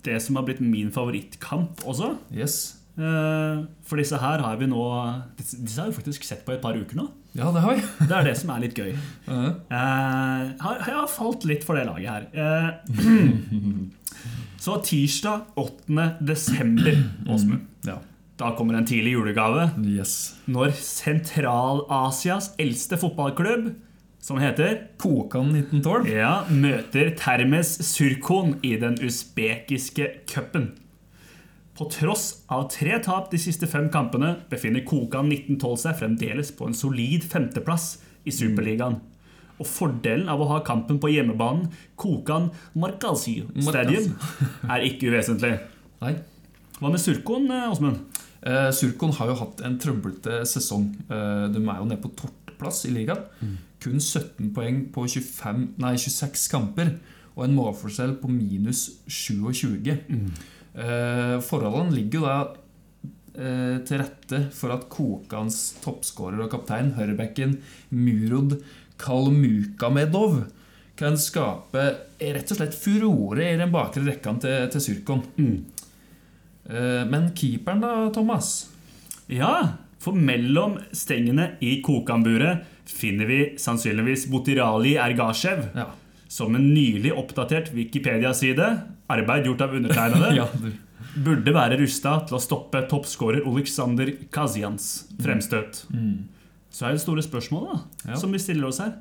det 0.04 0.16
som 0.24 0.36
har 0.40 0.46
blitt 0.48 0.60
min 0.64 0.90
favorittkamp 0.94 1.84
også. 1.86 2.16
Yes. 2.34 2.56
Eh, 2.98 3.60
For 3.86 3.98
disse 3.98 4.18
her 4.22 4.42
har 4.44 4.56
vi 4.60 4.68
nå 4.70 4.82
Disse 5.38 5.80
har 5.80 5.88
vi 5.90 5.96
faktisk 5.96 6.22
sett 6.26 6.44
på 6.46 6.52
i 6.54 6.58
et 6.58 6.62
par 6.62 6.76
uker 6.78 6.98
nå. 6.98 7.08
Ja, 7.34 7.48
det 7.54 7.62
har 7.64 7.74
vi. 7.74 7.82
Det 8.10 8.14
er 8.14 8.26
det 8.28 8.34
som 8.38 8.50
er 8.54 8.62
litt 8.62 8.76
gøy. 8.78 8.92
Eh, 8.94 10.42
har- 10.62 10.82
Jeg 10.86 10.94
har 10.98 11.08
falt 11.10 11.46
litt 11.50 11.64
for 11.66 11.74
det 11.78 11.86
laget 11.88 12.10
her. 12.10 12.26
Eh, 12.34 12.70
Så 14.64 14.78
tirsdag 14.86 15.42
8. 15.60 16.04
desember, 16.24 16.94
Åsmund. 17.28 17.66
ja. 17.86 17.98
Da 18.40 18.48
kommer 18.58 18.74
en 18.74 18.86
tidlig 18.88 19.12
julegave. 19.14 19.68
Yes. 19.86 20.34
Når 20.50 20.72
Sentral-Asias 20.74 22.48
eldste 22.58 22.96
fotballklubb, 22.98 23.68
som 24.24 24.38
heter 24.40 24.78
Kokan 24.96 25.50
1912. 25.52 26.08
ja, 26.08 26.46
møter 26.48 27.10
Termes 27.18 27.74
Surkon 27.84 28.56
i 28.64 28.72
den 28.80 28.96
usbekiske 29.04 30.06
cupen. 30.30 30.70
På 31.76 31.90
tross 31.92 32.44
av 32.48 32.70
tre 32.72 32.96
tap 33.04 33.28
de 33.32 33.40
siste 33.42 33.68
fem 33.68 33.90
kampene 33.92 34.36
befinner 34.48 34.84
Kokan 34.88 35.28
1912 35.28 35.76
seg 35.82 35.98
fremdeles 35.98 36.54
på 36.56 36.70
en 36.70 36.76
solid 36.78 37.26
femteplass 37.28 37.98
i 38.24 38.32
Superligaen. 38.32 38.96
Og 39.60 39.68
fordelen 39.68 40.30
av 40.32 40.40
å 40.40 40.48
ha 40.54 40.62
kampen 40.66 40.96
på 41.02 41.10
hjemmebanen 41.12 41.68
Kokan 42.00 42.48
Markazio 42.80 43.50
Stadium 43.66 44.14
er 44.72 44.86
ikke 44.88 45.10
uvesentlig. 45.12 45.58
Nei. 46.00 46.14
Hva 46.80 46.94
med 46.94 47.02
Surkon, 47.02 47.50
eh, 47.52 47.68
Åsmund? 47.68 48.00
Eh, 48.40 48.70
Surkon 48.72 49.12
har 49.18 49.30
jo 49.30 49.36
hatt 49.42 49.60
en 49.68 49.76
trøblete 49.78 50.40
sesong. 50.48 50.88
Eh, 51.10 51.44
de 51.52 51.60
er 51.60 51.76
jo 51.82 51.90
nede 51.92 52.00
på 52.00 52.14
tolvteplass 52.54 52.86
i 52.86 52.94
ligaen. 52.94 53.58
Kun 53.82 54.00
17 54.00 54.52
poeng 54.54 54.92
på 54.92 55.06
25, 55.06 55.74
nei, 55.78 55.96
26 55.96 56.48
kamper. 56.50 56.98
og 57.34 57.48
en 57.48 57.54
målforskjell 57.56 58.12
på 58.20 58.28
minus 58.30 59.00
27. 59.08 59.90
Eh, 59.90 61.40
forholdene 61.42 61.90
ligger 61.90 62.20
jo 62.20 62.26
da 62.28 62.36
eh, 63.34 63.80
til 63.82 63.98
rette 63.98 64.38
for 64.54 64.70
at 64.70 64.86
Kokans 64.88 65.80
toppskårer 65.82 66.44
og 66.44 66.50
kaptein, 66.52 66.92
høyrebekken 66.94 67.56
Murod 67.90 68.60
Kalmukamedov, 69.02 70.44
kan 70.94 71.18
skape 71.18 71.88
rett 72.20 72.52
og 72.54 72.60
slett 72.60 72.78
furore 72.78 73.50
i 73.50 73.58
den 73.58 73.74
bakre 73.74 74.04
rekka 74.06 74.36
til, 74.38 74.70
til 74.70 74.84
Syrkon. 74.86 75.24
Mm. 75.34 75.64
Eh, 76.70 77.02
men 77.10 77.32
keeperen, 77.34 77.82
da, 77.82 78.12
Thomas? 78.14 78.68
Ja, 79.26 79.83
for 80.04 80.12
mellom 80.16 80.76
stengene 80.92 81.54
i 81.64 81.78
kokanburet 81.84 82.64
finner 82.90 83.28
vi 83.30 83.38
sannsynligvis 83.60 84.26
Botirali 84.32 84.94
Ergashev, 85.00 85.70
Ja. 85.74 85.86
som 86.28 86.54
en 86.58 86.66
nylig 86.74 87.12
oppdatert 87.16 87.70
Wikipedia-side, 87.72 88.66
arbeid 89.08 89.46
gjort 89.48 89.62
av 89.64 89.74
undertegnede, 89.80 90.34
ja 90.40 90.48
burde 91.14 91.52
være 91.54 91.76
rusta 91.78 92.16
til 92.26 92.34
å 92.34 92.40
stoppe 92.42 92.80
toppskårer 92.90 93.44
Oleksandr 93.46 94.08
Kazians 94.34 95.04
fremstøt. 95.22 95.84
Så 96.74 96.88
er 96.88 96.96
det 96.96 97.02
store 97.04 97.22
spørsmålet 97.22 97.68
da, 97.70 97.76
Mm. 98.04 98.10
Ja. 98.10 98.16
som 98.18 98.32
vi 98.34 98.38
stiller 98.42 98.66
oss 98.66 98.80
her. 98.82 98.96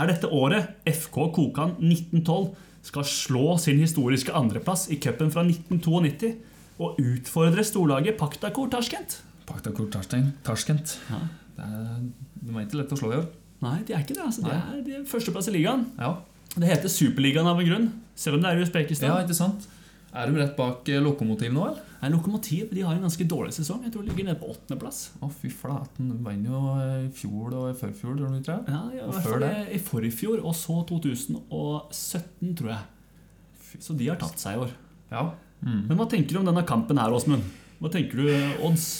Er 0.00 0.06
dette 0.08 0.30
året 0.32 0.70
FK 0.86 1.26
Kokan 1.34 1.74
1912 1.82 2.54
skal 2.82 3.04
slå 3.04 3.58
sin 3.60 3.78
historiske 3.82 4.32
andreplass 4.32 4.86
i 4.90 4.96
cupen 4.96 5.30
fra 5.30 5.42
1992 5.44 6.32
og 6.80 6.96
utfordre 6.98 7.60
storlaget 7.68 8.16
Paktakor 8.16 8.70
Tashkent? 8.72 9.18
Paktakor 9.52 9.88
Tarskent. 9.92 10.96
Ja. 11.12 11.20
Det 11.56 11.68
er, 11.68 12.02
de 12.42 12.54
er 12.56 12.64
ikke 12.66 12.80
lett 12.80 12.94
å 12.96 12.98
slå 12.98 13.12
i 13.12 13.20
år. 13.20 13.28
Nei, 13.62 13.76
de 13.86 13.94
er 13.94 14.02
ikke 14.02 14.16
det. 14.16 14.24
altså. 14.24 14.42
De 14.46 14.50
er, 14.56 14.80
de 14.86 14.96
er 14.98 15.04
førsteplass 15.06 15.50
i 15.52 15.54
ligaen. 15.54 15.84
Ja. 16.00 16.16
Det 16.52 16.68
heter 16.68 16.90
Superligaen 16.92 17.48
av 17.48 17.60
en 17.62 17.68
grunn, 17.68 17.86
selv 18.18 18.36
om 18.36 18.42
det 18.42 18.50
er 18.50 18.58
i 18.58 18.64
ja, 18.64 18.66
Usbekistan. 18.66 19.14
ikke 19.22 19.36
sant? 19.38 19.68
Er 20.12 20.28
de 20.28 20.36
rett 20.36 20.56
bak 20.58 20.88
eh, 20.92 20.98
Lokomotiv 21.00 21.54
nå, 21.54 21.62
eller? 21.70 21.84
Nei, 22.02 22.10
Lokomotiv 22.12 22.72
de 22.74 22.82
har 22.84 22.92
en 22.98 23.06
ganske 23.06 23.24
dårlig 23.30 23.54
sesong. 23.56 23.80
Jeg 23.86 23.94
tror 23.94 24.02
de 24.04 24.10
ligger 24.10 24.26
nede 24.28 24.40
på 24.42 24.50
åttendeplass. 24.52 24.98
Å, 25.24 25.30
fy 25.32 25.48
flaten. 25.56 26.10
De 26.10 26.18
vant 26.26 26.48
jo 26.50 26.60
eh, 26.74 27.06
i 27.06 27.12
fjor 27.16 27.54
og 27.56 27.70
i 27.70 27.76
førfjor, 27.78 28.18
tror 28.18 28.34
du, 28.34 28.40
ikke? 28.42 28.58
Ja, 28.68 28.82
ja, 28.98 29.06
Og 29.08 29.16
før 29.24 29.40
det? 29.46 29.52
i 29.72 29.80
forfjor, 29.80 30.42
og 30.44 30.56
så 30.58 30.82
2017, 30.90 32.52
tror 32.60 32.74
jeg. 32.74 33.80
Så 33.80 33.96
de 33.96 34.10
har 34.10 34.20
tatt 34.20 34.42
seg 34.42 34.58
i 34.58 34.64
år. 34.66 34.74
Ja. 35.14 35.24
Mm. 35.62 35.86
Men 35.88 35.96
hva 35.96 36.08
tenker 36.10 36.34
du 36.36 36.42
om 36.42 36.50
denne 36.50 36.66
kampen 36.68 37.00
her, 37.00 37.14
Åsmund? 37.16 37.46
Hva 37.80 37.88
tenker 37.94 38.20
du 38.20 38.28
odds? 38.66 38.90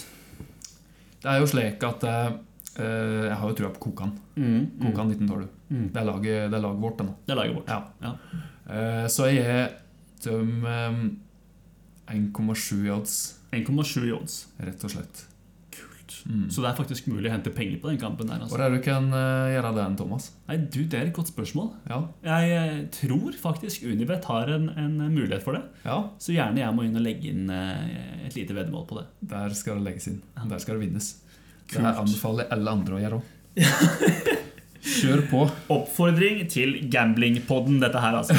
Det 1.22 1.30
er 1.30 1.42
jo 1.42 1.48
slik 1.50 1.84
at 1.86 2.06
eh, 2.08 2.30
eh, 2.82 3.18
Jeg 3.28 3.36
har 3.38 3.50
jo 3.50 3.58
trua 3.58 3.72
på 3.74 3.84
Kokan. 3.86 4.14
Kokan 4.34 5.12
1912. 5.14 5.48
Mm. 5.70 5.84
Det, 5.92 6.00
er 6.00 6.08
laget, 6.08 6.50
det 6.50 6.58
er 6.58 6.64
laget 6.64 6.82
vårt, 6.82 6.98
det. 6.98 7.14
Det 7.26 7.34
er 7.34 7.40
laget 7.40 7.56
vårt. 7.56 7.70
Ja. 7.70 7.80
Ja. 8.02 8.40
Uh, 8.62 9.06
så 9.10 9.26
jeg 9.28 9.42
gir 9.42 9.72
dem 10.24 10.64
um, 10.64 11.00
1,7 12.12 12.86
i 12.86 12.90
odds, 12.94 13.16
1,7 13.52 14.06
i 14.06 14.12
odds. 14.14 14.36
rett 14.62 14.84
og 14.86 14.92
slett. 14.92 15.24
Mm. 16.26 16.44
Så 16.52 16.62
det 16.62 16.68
er 16.70 16.76
faktisk 16.78 17.06
mulig 17.10 17.30
å 17.30 17.32
hente 17.34 17.50
penger 17.54 17.78
på 17.82 17.88
den 17.90 17.98
kampen 18.02 18.28
der. 18.30 18.38
Hvor 18.42 18.58
Altså. 18.58 18.60
er 18.66 18.70
det 18.74 18.80
du 18.80 18.84
kan 18.86 19.08
uh, 19.14 19.48
gjøre 19.52 19.72
det, 19.78 19.86
Thomas? 19.98 20.28
Nei, 20.48 20.56
du, 20.72 20.78
Det 20.84 20.98
er 21.00 21.06
et 21.10 21.14
godt 21.16 21.32
spørsmål. 21.32 21.70
Ja. 21.90 21.98
Jeg 22.28 22.52
eh, 22.58 22.78
tror 22.98 23.32
faktisk 23.40 23.84
Unibet 23.88 24.24
har 24.30 24.52
en, 24.54 24.68
en 24.76 24.96
mulighet 25.14 25.42
for 25.44 25.56
det. 25.58 25.62
ja, 25.84 25.98
Så 26.18 26.34
gjerne 26.36 26.60
jeg 26.64 26.74
må 26.76 26.84
inn 26.88 26.96
og 26.98 27.04
legge 27.06 27.32
inn 27.32 27.48
uh, 27.50 28.26
et 28.26 28.36
lite 28.38 28.54
veddemål 28.56 28.86
på 28.90 29.00
det. 29.00 29.06
der 29.34 29.54
skal 29.58 29.80
det 29.80 29.88
legges 29.90 30.08
inn. 30.12 30.20
Der 30.48 30.58
skal 30.62 30.78
det 30.78 30.86
vinnes. 30.88 31.12
Det 31.68 31.76
Kult. 31.78 31.86
her 31.86 32.02
anbefaler 32.02 32.50
alle 32.52 32.70
andre 32.78 32.98
å 32.98 33.02
gjøre 33.02 33.20
òg. 33.22 33.30
Kjør 34.82 35.20
på. 35.30 35.42
Oppfordring 35.70 36.40
til 36.50 36.74
gamblingpodden, 36.90 37.78
dette 37.82 38.00
her, 38.02 38.16
altså. 38.18 38.34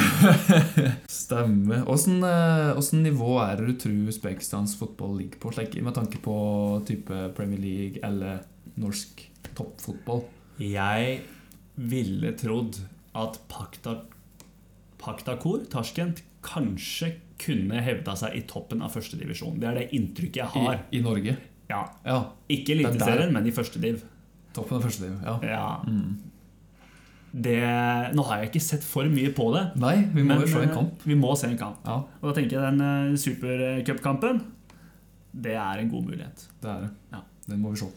Stemmer. 1.24 1.86
Åssen 1.88 2.20
eh, 2.26 2.90
nivå 3.00 3.38
er 3.40 3.60
det 3.62 3.68
du 3.70 3.78
tror 3.86 4.10
Usbekistans 4.12 4.74
fotball 4.76 5.16
ligger 5.22 5.40
på, 5.40 5.54
slik, 5.56 5.78
med 5.80 5.96
tanke 5.96 6.20
på 6.24 6.36
type 6.88 7.22
Premier 7.36 7.62
League 7.62 8.02
eller 8.04 8.42
norsk 8.80 9.24
toppfotball? 9.56 10.26
Jeg 10.60 11.22
ville 11.80 12.34
trodd 12.38 12.76
at 13.16 13.40
Pakta, 13.48 13.96
Paktakor, 15.00 15.64
Tashkent, 15.72 16.20
kanskje 16.44 17.14
kunne 17.40 17.80
hevda 17.82 18.14
seg 18.20 18.36
i 18.36 18.44
toppen 18.48 18.84
av 18.84 18.92
førstedivisjon. 18.94 19.56
Det 19.62 19.70
er 19.70 19.80
det 19.80 19.88
inntrykket 19.96 20.42
jeg 20.42 20.52
har. 20.58 20.84
I 20.92 21.00
Norge? 21.04 21.38
Ja, 21.70 21.86
Ja. 22.04 22.20
Ikke 22.52 22.74
er 22.74 22.84
Eliteserien, 22.84 23.32
men 23.32 23.48
i 23.48 23.54
første 23.54 23.80
div. 23.80 24.04
Toppen 24.54 24.76
av 24.78 24.84
første 24.84 25.08
div. 25.08 25.16
Ja. 25.24 25.38
Ja. 25.48 25.66
Mm. 25.88 26.33
Det, 27.34 27.58
nå 28.14 28.22
har 28.28 28.38
jeg 28.38 28.52
ikke 28.52 28.62
sett 28.62 28.84
for 28.86 29.08
mye 29.10 29.32
på 29.34 29.48
det. 29.56 29.64
Nei, 29.82 29.96
vi 30.14 30.22
må 30.22 30.36
men, 30.36 30.44
jo 30.44 30.52
se 30.52 30.60
en 30.62 30.68
eh, 30.68 30.74
kamp. 30.76 31.02
Vi 31.02 31.16
må 31.18 31.32
se 31.38 31.48
en 31.50 31.58
kamp. 31.58 31.80
Ja, 31.82 31.96
Og 32.20 32.28
da 32.30 32.34
tenker 32.36 32.60
jeg 32.60 32.62
den 32.68 32.84
uh, 33.10 33.16
supercupkampen, 33.18 34.38
det 35.34 35.56
er 35.58 35.82
en 35.82 35.90
god 35.90 36.06
mulighet. 36.12 36.46
det 36.62 36.70
er 36.70 36.84
det. 36.84 36.90
Ja. 37.16 37.24
Den 37.50 37.60
må 37.60 37.74
vi 37.74 37.82
se. 37.82 37.90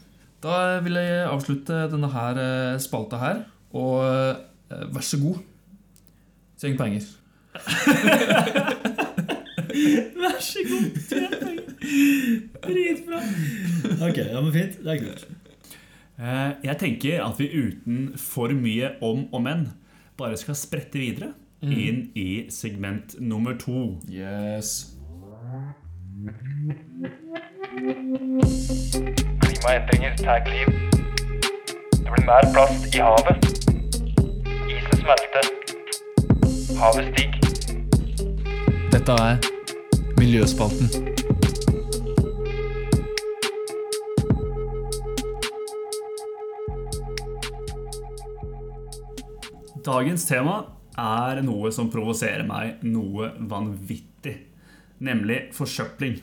Da 0.43 0.79
vil 0.85 0.97
jeg 0.99 1.29
avslutte 1.29 1.85
denne 1.91 2.09
her 2.13 2.37
eh, 2.41 2.79
spalta 2.81 3.17
her, 3.21 3.39
og 3.77 4.03
eh, 4.05 4.83
vær 4.93 5.05
så 5.05 5.17
god. 5.21 5.39
Tjeng 6.57 6.77
penger. 6.77 7.05
Vær 10.17 10.37
så 10.41 10.61
god. 10.65 10.85
tjen 11.09 11.33
penger. 11.41 11.63
Dritbra. 12.65 13.19
Ok, 14.07 14.17
ja, 14.17 14.41
men 14.41 14.53
fint. 14.53 14.77
Det 14.83 14.93
er 14.93 15.03
kult. 15.03 15.27
Eh, 16.19 16.51
Jeg 16.63 16.77
tenker 16.79 17.23
at 17.25 17.39
vi 17.39 17.47
uten 17.53 18.13
for 18.17 18.47
mye 18.49 18.91
om 19.05 19.27
og 19.33 19.41
men 19.43 19.67
bare 20.17 20.37
skal 20.37 20.55
sprette 20.57 20.97
videre 20.99 21.33
inn 21.61 22.11
i 22.15 22.45
segment 22.53 23.15
nummer 23.21 23.53
to. 23.57 23.99
Yes. 24.09 24.93
Klimaendringer 29.41 30.15
tar 30.17 30.41
liv. 30.45 30.67
Det 31.91 32.09
blir 32.13 32.25
mer 32.25 32.45
plast 32.53 32.95
i 32.95 33.01
havet. 33.03 33.47
Isen 34.69 35.01
smelter. 35.01 35.49
Havet 36.79 37.09
stiger. 37.11 37.41
Dette 38.93 39.11
er 39.27 39.37
Miljøspalten. 40.17 40.87
Dagens 49.87 50.25
tema 50.27 50.57
er 50.99 51.39
noe 51.45 51.69
som 51.71 51.87
provoserer 51.87 52.43
meg 52.43 52.81
noe 52.83 53.29
vanvittig, 53.47 54.33
nemlig 54.99 55.45
forsøpling. 55.55 56.17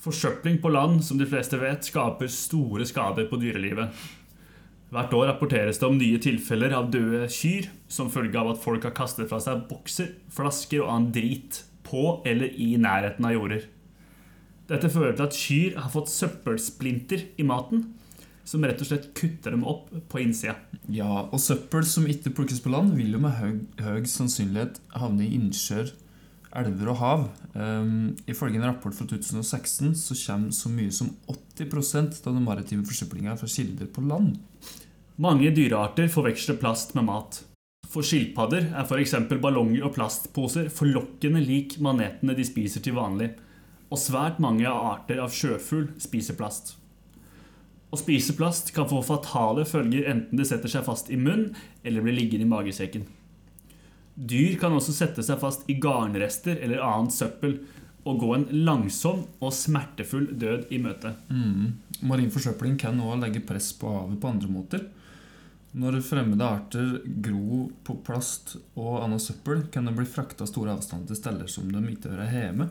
Forsøpling 0.00 0.58
på 0.60 0.72
land, 0.72 0.98
som 1.04 1.16
de 1.20 1.28
fleste 1.28 1.56
vet, 1.60 1.86
skaper 1.86 2.28
store 2.28 2.84
skader 2.88 3.28
på 3.30 3.38
dyrelivet. 3.40 3.94
Hvert 4.90 5.14
år 5.16 5.30
rapporteres 5.30 5.80
det 5.80 5.86
om 5.88 5.96
nye 5.96 6.20
tilfeller 6.20 6.74
av 6.76 6.90
døde 6.92 7.28
kyr 7.32 7.70
som 7.88 8.10
følge 8.12 8.36
av 8.36 8.52
at 8.52 8.60
folk 8.60 8.84
har 8.84 8.96
kastet 8.96 9.30
fra 9.30 9.38
seg 9.40 9.64
bokser, 9.70 10.12
flasker 10.34 10.82
og 10.82 10.90
annen 10.92 11.14
drit 11.14 11.62
på 11.86 12.18
eller 12.28 12.52
i 12.52 12.74
nærheten 12.80 13.30
av 13.30 13.36
jorder. 13.38 13.64
Dette 14.68 14.92
fører 14.92 15.16
til 15.16 15.28
at 15.28 15.40
kyr 15.40 15.80
har 15.80 15.94
fått 15.94 16.12
søppelsplinter 16.12 17.30
i 17.40 17.48
maten, 17.48 17.86
som 18.50 18.64
rett 18.66 18.80
og 18.82 18.88
slett 18.88 19.10
kutter 19.14 19.54
dem 19.54 19.62
opp 19.68 19.90
på 20.10 20.22
innsida. 20.24 20.56
Ja, 20.90 21.28
og 21.30 21.38
søppel 21.42 21.84
som 21.86 22.08
ikke 22.10 22.32
plukkes 22.34 22.62
på 22.64 22.72
land, 22.72 22.96
vil 22.98 23.14
jo 23.14 23.20
med 23.22 23.36
høy, 23.38 23.52
høy 23.78 24.06
sannsynlighet 24.10 24.80
havne 24.98 25.26
i 25.26 25.36
innsjøer, 25.36 25.92
elver 26.58 26.90
og 26.90 26.98
hav. 26.98 27.26
Um, 27.54 28.16
ifølge 28.30 28.58
en 28.58 28.66
rapport 28.66 28.96
fra 28.96 29.06
2016 29.06 29.94
så 30.00 30.16
kommer 30.24 30.56
så 30.56 30.72
mye 30.72 30.94
som 30.94 31.12
80% 31.30 32.24
av 32.24 32.34
den 32.34 32.46
maritime 32.46 32.86
forsøplinga 32.88 33.36
fra 33.38 33.50
kilder 33.50 33.86
på 33.94 34.02
land. 34.08 34.34
Mange 35.20 35.52
dyrearter 35.54 36.10
forveksler 36.10 36.58
plast 36.58 36.96
med 36.98 37.06
mat. 37.06 37.44
For 37.90 38.06
skilpadder 38.06 38.70
er 38.70 38.82
f.eks. 38.86 39.14
ballonger 39.42 39.86
og 39.86 39.94
plastposer 39.94 40.70
forlokkende 40.74 41.42
lik 41.42 41.78
manetene 41.82 42.34
de 42.38 42.46
spiser 42.46 42.82
til 42.82 42.98
vanlig, 42.98 43.32
og 43.90 43.98
svært 43.98 44.42
mange 44.42 44.66
arter 44.70 45.22
av 45.22 45.34
sjøfugl 45.34 45.90
spiser 46.02 46.38
plast. 46.38 46.79
Å 47.90 47.98
spise 47.98 48.36
plast 48.38 48.70
kan 48.74 48.86
få 48.90 49.00
fatale 49.02 49.64
følger 49.66 50.06
enten 50.12 50.38
det 50.38 50.46
setter 50.46 50.70
seg 50.70 50.86
fast 50.86 51.10
i 51.10 51.18
munn 51.18 51.48
eller 51.82 52.04
blir 52.04 52.14
liggende 52.14 52.46
i 52.46 52.50
magesekken. 52.50 53.08
Dyr 54.14 54.56
kan 54.60 54.74
også 54.76 54.94
sette 54.94 55.24
seg 55.26 55.40
fast 55.42 55.66
i 55.70 55.78
garnrester 55.80 56.58
eller 56.60 56.82
annet 56.84 57.14
søppel 57.16 57.58
og 58.08 58.22
gå 58.22 58.30
en 58.34 58.46
langsom 58.64 59.24
og 59.40 59.52
smertefull 59.54 60.30
død 60.40 60.70
i 60.72 60.78
møte. 60.82 61.12
Mm. 61.28 61.76
Marin 62.08 62.32
forsøpling 62.32 62.78
kan 62.80 63.00
også 63.00 63.20
legge 63.24 63.44
press 63.44 63.72
på 63.76 63.90
havet 63.92 64.20
på 64.20 64.30
andre 64.30 64.50
måter. 64.50 64.86
Når 65.80 66.00
fremmede 66.02 66.46
arter 66.46 66.96
gror 67.22 67.68
på 67.86 67.94
plast 68.06 68.56
og 68.74 69.04
annet 69.04 69.22
søppel, 69.22 69.66
kan 69.70 69.86
de 69.86 69.94
bli 69.94 70.06
frakta 70.08 70.48
store 70.48 70.74
avstander 70.74 71.12
til 71.12 71.20
steder 71.20 71.50
som 71.50 71.68
de 71.70 71.82
ikke 71.92 72.10
hører 72.10 72.32
hjemme, 72.34 72.66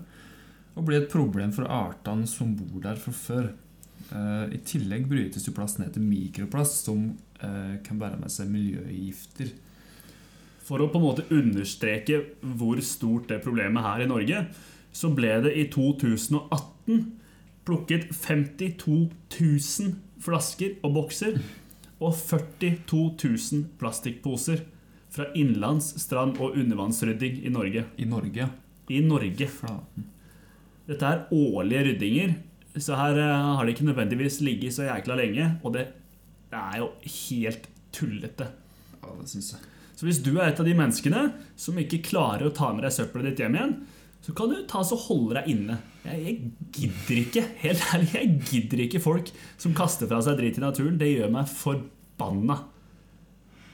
og 0.76 0.88
bli 0.88 0.98
et 1.00 1.12
problem 1.12 1.54
for 1.56 1.70
artene 1.72 2.28
som 2.28 2.52
bor 2.60 2.82
der 2.84 3.00
fra 3.00 3.14
før. 3.16 3.50
Eh, 4.16 4.46
I 4.56 4.60
tillegg 4.66 5.08
brytes 5.10 5.46
jo 5.48 5.54
plast 5.56 5.80
ned 5.82 5.94
til 5.96 6.06
mikroplast, 6.06 6.86
som 6.88 7.12
eh, 7.42 7.78
kan 7.86 8.01
bære 8.01 8.20
med 8.22 8.34
seg 8.34 8.50
miljøgifter. 8.54 9.54
For 10.66 10.82
å 10.82 10.89
på 10.92 11.00
en 11.00 11.06
måte 11.06 11.28
understreke 11.34 12.24
hvor 12.42 12.82
stort 12.86 13.30
det 13.32 13.42
problemet 13.46 13.86
her 13.86 14.06
i 14.06 14.10
Norge, 14.10 14.44
så 14.94 15.12
ble 15.13 15.32
det 15.46 15.54
i 15.58 15.66
2018 15.72 17.08
plukket 17.66 18.10
52 18.16 19.00
000 19.38 19.96
flasker 20.24 20.78
og 20.84 20.96
bokser 20.98 21.38
og 22.00 22.16
42 22.16 23.01
000 23.20 23.66
plastikkposer 23.80 24.63
fra 25.13 25.28
innlands-, 25.38 25.96
strand- 26.01 26.39
og 26.42 26.58
undervannsrydding 26.58 27.42
i 27.46 27.51
Norge. 27.54 27.86
I 27.98 28.06
Norge. 28.10 28.50
I 28.89 29.01
Norge. 29.06 29.50
Flaten. 29.50 30.08
Dette 30.89 31.06
er 31.06 31.25
årlige 31.34 31.86
ryddinger, 31.89 32.34
så 32.78 32.98
her 33.00 33.18
eh, 33.18 33.50
har 33.56 33.66
det 33.66 33.74
ikke 33.76 33.88
nødvendigvis 33.90 34.40
ligget 34.46 34.76
så 34.76 34.86
jækla 34.86 35.18
lenge. 35.18 35.50
Og 35.64 35.74
det, 35.74 35.88
det 36.52 36.62
er 36.62 36.82
jo 36.84 36.92
helt 37.16 37.70
tullete. 37.96 38.50
Ja, 39.00 39.14
det 39.20 39.30
syns 39.32 39.54
jeg. 39.56 39.70
Så 40.00 40.08
hvis 40.08 40.22
du 40.24 40.32
er 40.38 40.52
et 40.52 40.60
av 40.62 40.68
de 40.68 40.76
menneskene 40.78 41.26
som 41.60 41.80
ikke 41.82 42.04
klarer 42.06 42.48
å 42.48 42.54
ta 42.56 42.70
med 42.72 42.86
deg 42.86 42.94
søppelet 42.96 43.34
ditt 43.34 43.42
hjem 43.44 43.58
igjen, 43.58 43.74
så 44.24 44.36
kan 44.36 44.52
du 44.52 44.62
ta 44.68 44.84
så 44.86 44.96
holde 45.00 45.40
deg 45.40 45.50
inne. 45.52 45.80
Jeg, 46.06 46.20
jeg 46.24 46.36
gidder 46.76 47.22
ikke, 47.24 47.44
helt 47.64 47.86
ærlig, 47.96 48.10
jeg 48.16 48.34
gidder 48.52 48.84
ikke 48.86 49.04
folk 49.04 49.32
som 49.60 49.76
kaster 49.76 50.08
fra 50.08 50.22
seg 50.24 50.40
dritt 50.40 50.60
i 50.60 50.64
naturen. 50.64 51.00
Det 51.00 51.10
gjør 51.12 51.34
meg 51.34 51.52
forbanna. 51.52 52.60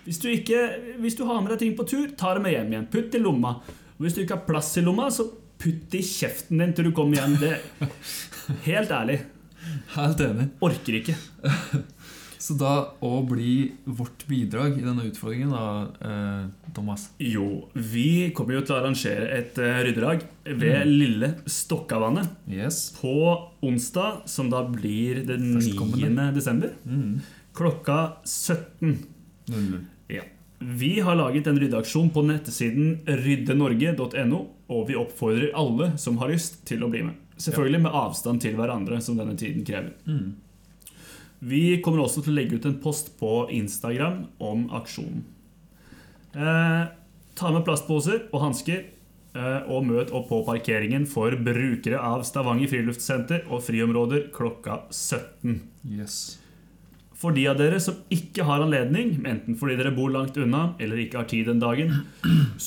Hvis 0.05 0.21
du, 0.21 0.27
ikke, 0.29 0.59
hvis 1.01 1.17
du 1.17 1.25
har 1.25 1.41
med 1.41 1.53
deg 1.53 1.63
ting 1.63 1.77
på 1.77 1.85
tur, 1.89 2.11
ta 2.17 2.35
det 2.37 2.45
med 2.45 2.53
hjem 2.53 2.73
igjen. 2.73 2.89
Putt 2.93 3.17
i 3.17 3.21
lomma. 3.21 3.55
Og 3.95 4.05
hvis 4.05 4.17
du 4.17 4.21
ikke 4.21 4.37
har 4.37 4.47
plass 4.49 4.69
i 4.77 4.85
lomma, 4.85 5.09
så 5.13 5.25
putt 5.61 5.95
i 5.97 6.01
kjeften 6.05 6.59
din 6.61 6.73
til 6.77 6.89
du 6.89 6.91
kommer 6.95 7.17
hjem. 7.21 7.37
Det, 7.41 7.55
helt 8.67 8.91
ærlig, 8.91 9.19
Helt 9.95 10.19
enig. 10.21 10.49
orker 10.61 10.99
ikke. 11.01 11.15
Så 12.45 12.53
da 12.59 12.71
å 13.01 13.09
bli 13.25 13.71
vårt 13.89 14.27
bidrag 14.29 14.75
i 14.77 14.83
denne 14.85 15.07
utfordringen, 15.07 15.49
da, 15.49 15.87
eh, 16.05 16.69
Thomas 16.75 17.07
Jo, 17.17 17.45
vi 17.73 18.29
kommer 18.37 18.59
jo 18.59 18.61
til 18.67 18.75
å 18.75 18.81
arrangere 18.83 19.31
et 19.33 19.57
uh, 19.57 19.79
ryddedag 19.87 20.21
ved 20.45 20.85
Lille 20.91 21.31
Stokkavannet. 21.49 22.35
Yes. 22.51 22.91
På 22.99 23.15
onsdag, 23.65 24.27
som 24.29 24.51
da 24.53 24.61
blir 24.69 25.23
den 25.25 25.55
9. 25.57 26.27
Desember, 26.35 26.75
Mm. 26.85 27.21
klokka 27.57 27.97
17. 28.27 28.93
00. 29.49 29.81
Ja. 30.13 30.21
Vi 30.59 30.99
har 31.03 31.17
laget 31.19 31.47
en 31.47 31.59
ryddeaksjon 31.59 32.09
på 32.15 32.23
nettsiden 32.25 33.01
ryddenorge.no, 33.07 34.39
og 34.71 34.87
vi 34.87 34.97
oppfordrer 34.97 35.51
alle 35.57 35.91
som 36.01 36.17
har 36.21 36.31
lyst, 36.31 36.61
til 36.67 36.85
å 36.85 36.89
bli 36.91 37.03
med. 37.09 37.19
Selvfølgelig 37.35 37.81
med 37.83 37.95
avstand 37.99 38.41
til 38.41 38.55
hverandre, 38.55 39.01
som 39.03 39.17
denne 39.19 39.35
tiden 39.37 39.65
krever. 39.67 39.91
Mm. 40.07 40.35
Vi 41.45 41.81
kommer 41.83 42.05
også 42.05 42.23
til 42.23 42.33
å 42.33 42.37
legge 42.39 42.57
ut 42.57 42.67
en 42.69 42.79
post 42.81 43.11
på 43.19 43.45
Instagram 43.53 44.23
om 44.39 44.69
aksjonen. 44.73 45.25
Eh, 46.35 46.85
ta 47.35 47.51
med 47.51 47.65
plastposer 47.67 48.29
og 48.31 48.41
hansker, 48.41 48.85
eh, 49.35 49.59
og 49.67 49.85
møt 49.85 50.15
opp 50.15 50.29
på 50.31 50.41
parkeringen 50.47 51.05
for 51.07 51.35
brukere 51.35 51.99
av 51.99 52.23
Stavanger 52.23 52.71
friluftssenter 52.71 53.45
og 53.51 53.63
friområder 53.67 54.31
klokka 54.31 54.85
17. 54.89 55.61
Yes. 55.83 56.39
For 57.15 57.35
de 57.35 57.45
av 57.47 57.55
dere 57.59 57.79
som 57.79 58.01
ikke 58.11 58.43
har 58.43 58.63
anledning, 58.65 59.13
enten 59.23 59.55
fordi 59.59 59.77
dere 59.79 59.93
bor 59.95 60.11
langt 60.11 60.35
unna 60.41 60.73
eller 60.83 60.99
ikke 60.99 61.21
har 61.21 61.29
tid 61.31 61.47
den 61.47 61.61
dagen, 61.63 61.93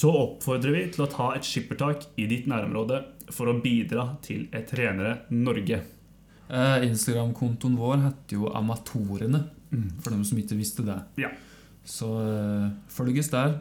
så 0.00 0.12
oppfordrer 0.24 0.72
vi 0.72 0.86
til 0.94 1.04
å 1.04 1.10
ta 1.12 1.34
et 1.36 1.44
skippertak 1.44 2.06
i 2.16 2.24
ditt 2.30 2.48
nærområde 2.48 3.02
for 3.34 3.50
å 3.50 3.58
bidra 3.60 4.14
til 4.24 4.46
et 4.56 4.72
renere 4.78 5.18
Norge. 5.34 5.82
Eh, 6.48 6.86
Instagram-kontoen 6.88 7.76
vår 7.76 8.00
heter 8.06 8.38
jo 8.38 8.52
Amatorene, 8.56 9.44
for 10.00 10.14
dem 10.14 10.24
som 10.24 10.40
ikke 10.40 10.56
visste 10.56 10.86
det. 10.86 10.96
Ja. 11.20 11.32
Så 11.84 12.08
eh, 12.24 12.70
følges 12.92 13.28
der 13.32 13.58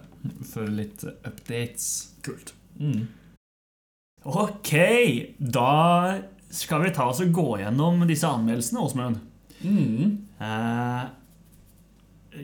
for 0.47 0.71
litt 0.71 1.03
updates. 1.03 2.13
Kult. 2.23 2.53
Mm. 2.79 3.09
Ok, 4.27 4.73
da 5.37 6.19
skal 6.51 6.83
vi 6.83 6.95
ta 6.95 7.09
oss 7.11 7.21
og 7.23 7.35
gå 7.35 7.49
gjennom 7.61 8.07
disse 8.07 8.27
anmeldelsene, 8.27 8.83
Åsmund. 8.87 9.19
Mm. 9.63 10.26
Eh, 10.43 11.05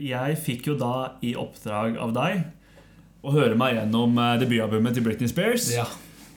jeg 0.04 0.38
fikk 0.42 0.70
jo 0.72 0.78
da 0.80 0.94
i 1.22 1.34
oppdrag 1.38 1.98
av 2.02 2.14
deg 2.16 2.42
å 3.24 3.34
høre 3.34 3.56
meg 3.58 3.78
gjennom 3.78 4.18
eh, 4.18 4.34
debutalbumet 4.42 4.96
til 4.96 5.06
Britney 5.06 5.30
Spears. 5.30 5.68
Ja. 5.74 5.86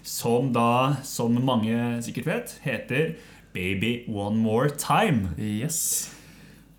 Som 0.07 0.53
da, 0.55 0.99
som 1.03 1.35
mange 1.43 1.97
sikkert 2.05 2.29
vet, 2.29 2.53
heter 2.63 3.15
Baby 3.55 4.05
One 4.07 4.39
More 4.39 4.69
Time. 4.71 5.33
Yes. 5.41 6.13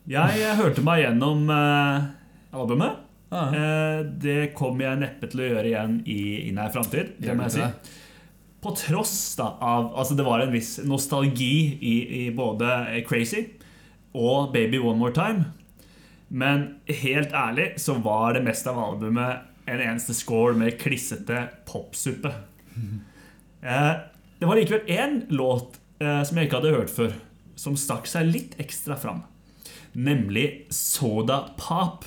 Jeg 0.09 0.41
eh, 0.41 0.57
hørte 0.57 0.85
meg 0.87 1.03
gjennom 1.05 1.51
albumet. 1.51 3.05
Ah, 3.31 3.53
Eh, 3.53 4.05
det 4.25 4.55
kommer 4.57 4.87
jeg 4.87 5.01
neppe 5.03 5.29
til 5.29 5.43
å 5.43 5.49
gjøre 5.51 5.69
igjen 5.69 5.97
i, 6.09 6.21
i 6.49 6.53
nær 6.57 6.71
framtid. 6.73 7.17
Det 7.21 7.35
må 7.37 7.45
jeg 7.49 7.59
si. 7.59 7.97
På 8.65 8.73
tross 8.75 9.37
da 9.39 9.53
av 9.63 9.93
Altså, 10.01 10.17
det 10.19 10.25
var 10.27 10.43
en 10.43 10.55
viss 10.55 10.79
nostalgi 10.83 11.77
i, 11.77 11.95
i 12.23 12.23
både 12.35 13.03
Crazy 13.07 13.45
og 14.15 14.53
Baby 14.53 14.79
One 14.81 14.99
More 14.99 15.13
Time. 15.15 15.45
Men 16.29 16.81
helt 16.89 17.33
ærlig 17.33 17.71
så 17.81 17.95
var 18.05 18.35
det 18.37 18.45
meste 18.45 18.71
av 18.71 18.79
albumet 18.83 19.45
en 19.69 19.81
eneste 19.85 20.15
score 20.17 20.55
med 20.57 20.79
klissete 20.81 21.49
popsuppe. 21.69 22.33
Eh, 23.59 23.93
det 24.39 24.47
var 24.47 24.55
likevel 24.55 24.85
én 24.87 25.17
låt 25.35 25.81
eh, 25.99 26.21
som 26.23 26.37
jeg 26.39 26.47
ikke 26.47 26.61
hadde 26.61 26.71
hørt 26.77 26.93
før, 26.95 27.17
som 27.59 27.75
stakk 27.75 28.07
seg 28.07 28.29
litt 28.31 28.53
ekstra 28.63 28.95
fram. 28.95 29.25
Nemlig 29.99 30.69
Soda 30.71 31.41
Pop. 31.59 32.07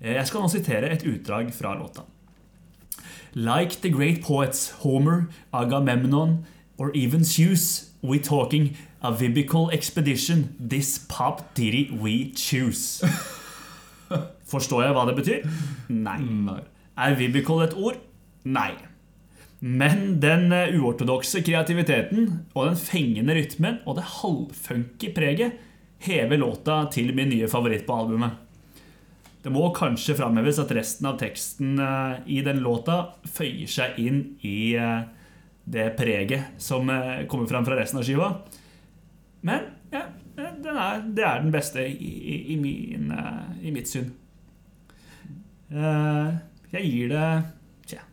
Eh, 0.00 0.16
Jeg 0.16 0.26
skal 0.26 0.42
nå 0.42 0.50
sitere 0.50 0.90
et 0.90 1.06
utdrag 1.06 1.52
fra 1.54 1.76
låta. 1.78 2.02
Like 3.38 3.78
the 3.84 3.92
great 3.94 4.24
poets 4.26 4.72
Homer, 4.82 5.28
Agamemnon, 5.52 6.40
or 6.78 6.90
even 6.96 7.22
Zeus, 7.22 7.87
we 8.02 8.18
talking 8.18 8.76
a 9.02 9.12
biblical 9.12 9.70
expedition. 9.70 10.54
This 10.60 10.98
pop 10.98 11.54
ditty 11.54 11.90
we 12.00 12.32
choose. 12.34 13.02
Forstår 14.52 14.86
jeg 14.86 14.96
hva 14.96 15.06
det 15.08 15.16
betyr? 15.18 15.48
Nei. 15.92 16.20
Nei. 16.22 16.60
Er 16.98 17.18
biblical 17.18 17.62
et 17.66 17.76
ord? 17.76 18.00
Nei. 18.48 18.72
Men 19.60 20.20
den 20.22 20.52
eh, 20.54 20.74
uortodokse 20.78 21.42
kreativiteten 21.42 22.28
og 22.54 22.68
den 22.70 22.78
fengende 22.78 23.34
rytmen 23.34 23.80
og 23.84 23.98
det 23.98 24.06
halvfunky 24.20 25.10
preget 25.16 25.58
hever 26.06 26.38
låta 26.38 26.84
til 26.94 27.10
min 27.14 27.32
nye 27.32 27.48
favoritt 27.50 27.86
på 27.86 27.96
albumet. 27.98 28.36
Det 29.42 29.50
må 29.54 29.68
kanskje 29.74 30.16
framheves 30.18 30.58
at 30.62 30.72
resten 30.74 31.10
av 31.10 31.18
teksten 31.18 31.78
eh, 31.82 32.18
i 32.38 32.40
den 32.46 32.62
låta 32.62 33.14
føyer 33.26 33.70
seg 33.70 33.98
inn 34.02 34.22
i 34.46 34.74
eh, 34.78 35.06
det 35.70 35.90
preget 35.98 36.56
som 36.62 36.90
eh, 36.90 37.26
kommer 37.28 37.46
fram 37.46 37.66
fra 37.66 37.76
resten 37.76 38.00
av 38.00 38.06
skiva. 38.06 38.30
Men 39.40 39.68
ja, 39.92 40.04
den 40.36 40.76
er, 40.76 41.02
det 41.04 41.24
er 41.26 41.42
den 41.44 41.52
beste 41.54 41.84
i, 41.84 42.08
i, 42.08 42.38
i, 42.54 42.56
min, 42.60 43.10
eh, 43.12 43.66
i 43.68 43.72
mitt 43.74 43.90
syn. 43.90 44.10
Eh, 45.68 46.36
jeg 46.72 46.92
gir 46.92 47.12
det 47.12 47.26
tja, 47.88 48.04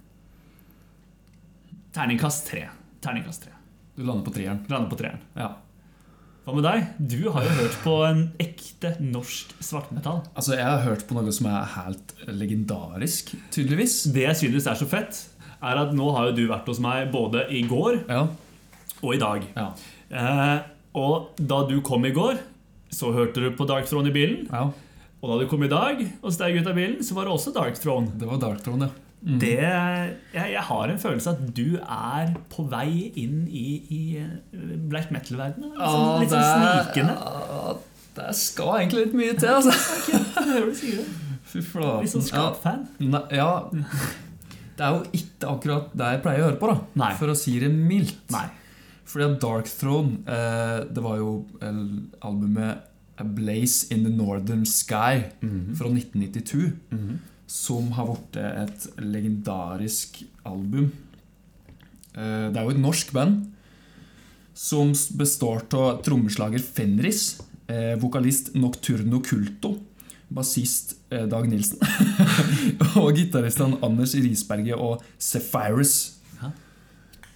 terningkast 1.95 2.49
tre. 2.51 2.67
Terningkast 3.03 3.47
tre. 3.47 3.53
Du 3.95 4.03
lander 4.03 4.25
på 4.25 4.33
treeren. 4.35 4.65
Lander 4.67 4.91
på 4.91 4.99
treeren. 4.99 5.23
Ja. 5.39 5.53
Hva 6.45 6.53
med 6.53 6.65
deg? 6.67 6.89
Du 6.99 7.21
har 7.33 7.41
jo 7.41 7.53
hørt 7.57 7.77
på 7.81 7.93
en 8.05 8.19
ekte 8.43 8.91
norsk 9.01 9.55
svartmetall. 9.65 10.19
Altså, 10.37 10.53
jeg 10.59 10.67
har 10.67 10.83
hørt 10.83 11.07
på 11.09 11.15
noe 11.17 11.31
som 11.33 11.47
er 11.49 11.71
helt 11.73 12.11
legendarisk, 12.27 13.31
tydeligvis. 13.55 14.03
Det 14.13 14.27
jeg 14.27 14.39
synes 14.43 14.67
er 14.69 14.77
så 14.77 14.85
fett, 14.89 15.23
er 15.61 15.81
at 15.83 15.93
nå 15.95 16.09
har 16.15 16.29
jo 16.29 16.35
du 16.39 16.43
vært 16.51 16.67
hos 16.71 16.79
meg 16.83 17.11
både 17.13 17.45
i 17.51 17.61
går 17.67 18.01
Ja. 18.09 18.27
og 19.01 19.13
i 19.15 19.19
dag. 19.21 19.45
Ja. 19.55 19.69
Eh, 20.11 20.59
og 20.95 21.31
da 21.39 21.63
du 21.67 21.79
kom 21.81 22.05
i 22.05 22.11
går, 22.15 22.37
så 22.91 23.11
hørte 23.13 23.41
du 23.43 23.51
på 23.57 23.67
Dark 23.67 23.85
Throne 23.89 24.09
i 24.09 24.15
bilen. 24.15 24.47
ja. 24.51 24.69
Og 25.25 25.31
da 25.31 25.37
du 25.41 25.47
kom 25.49 25.63
i 25.65 25.67
dag 25.71 26.01
og 26.21 26.31
steg 26.35 26.53
ut 26.59 26.67
av 26.69 26.75
bilen, 26.77 26.99
så 27.01 27.15
var 27.15 27.25
det 27.25 27.31
også 27.33 27.51
Dark 27.55 27.79
Throne. 27.81 28.11
Det 28.19 28.27
var 28.29 28.37
Dark 28.37 28.59
Throne, 28.61 28.85
ja. 28.85 29.01
Mm. 29.25 29.39
Det, 29.41 29.55
jeg, 29.57 30.51
jeg 30.53 30.61
har 30.67 30.83
en 30.91 30.99
følelse 31.01 31.31
at 31.31 31.39
du 31.57 31.79
er 31.81 32.35
på 32.53 32.61
vei 32.69 33.11
inn 33.17 33.47
i, 33.49 33.63
i 33.89 34.01
eh, 34.21 34.75
black 34.91 35.09
metal-verdenen. 35.09 35.71
Litt 35.73 35.81
sånn, 35.81 36.19
litt 36.21 36.29
sånn 36.29 36.45
snikende. 36.45 37.15
Ah, 37.17 37.73
det 38.19 38.27
skal 38.37 38.83
egentlig 38.83 39.07
litt 39.07 39.15
mye 39.17 39.33
til, 39.39 39.49
altså. 39.49 39.73
Jeg 40.13 40.45
hører 40.51 40.69
du 40.69 40.77
sier 40.77 41.01
det. 41.01 41.07
Fy 41.49 41.63
flate. 41.71 42.03
Litt 42.05 42.13
sånn 42.13 42.27
skap-fan. 42.29 42.85
Ja, 43.01 43.23
ja. 43.33 43.49
Det 44.75 44.83
er 44.85 44.95
jo 44.95 45.03
ikke 45.15 45.51
akkurat 45.53 45.93
det 45.95 46.11
jeg 46.13 46.23
pleier 46.25 46.43
å 46.43 46.47
høre 46.49 46.59
på, 46.59 46.71
da. 46.71 46.77
Nei. 46.99 47.11
For 47.19 47.31
å 47.31 47.38
si 47.39 47.55
det 47.61 47.71
mildt. 47.71 48.25
Nei. 48.35 48.47
Fordi 49.05 49.27
at 49.29 49.39
Dark 49.43 49.69
Throne, 49.71 50.19
eh, 50.27 50.81
det 50.91 51.03
var 51.05 51.21
jo 51.21 51.45
albumet 52.25 52.91
A 53.15 53.23
Blaze 53.23 53.93
in 53.95 54.03
the 54.03 54.11
Northern 54.11 54.65
Sky 54.67 55.23
fra 55.77 55.88
1992. 55.88 56.73
Som 57.47 57.91
har 57.95 58.09
blitt 58.09 58.39
et 58.41 58.88
legendarisk 58.99 60.23
album. 60.43 60.91
Eh, 62.15 62.49
det 62.51 62.57
er 62.57 62.63
jo 62.63 62.73
et 62.75 62.81
norsk 62.81 63.13
band 63.15 63.45
som 64.55 64.93
består 65.19 65.65
av 65.75 66.01
trommeslager 66.03 66.63
Fenris, 66.63 67.41
eh, 67.67 67.95
vokalist 67.99 68.53
Nocturno 68.55 69.19
Culto, 69.19 69.75
bassist 70.33 70.95
eh, 71.13 71.25
Dag 71.29 71.45
Nilsen. 71.49 71.79
og 73.01 73.11
gitaristene 73.17 73.77
Anders 73.85 74.15
Risberget 74.17 74.75
og 74.79 75.03
Sephirus. 75.21 76.11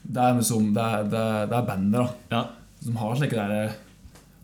Det 0.10 0.22
er 0.24 0.38
liksom 0.40 0.70
Det 0.74 0.82
er, 0.82 1.04
det 1.12 1.20
er, 1.20 1.48
det 1.52 1.58
er 1.58 1.66
bandet 1.68 2.00
da 2.00 2.06
Ja, 2.32 2.40
som 2.82 2.96
har 2.98 3.18
slike 3.20 3.36
der 3.36 3.52
eh, 3.68 3.74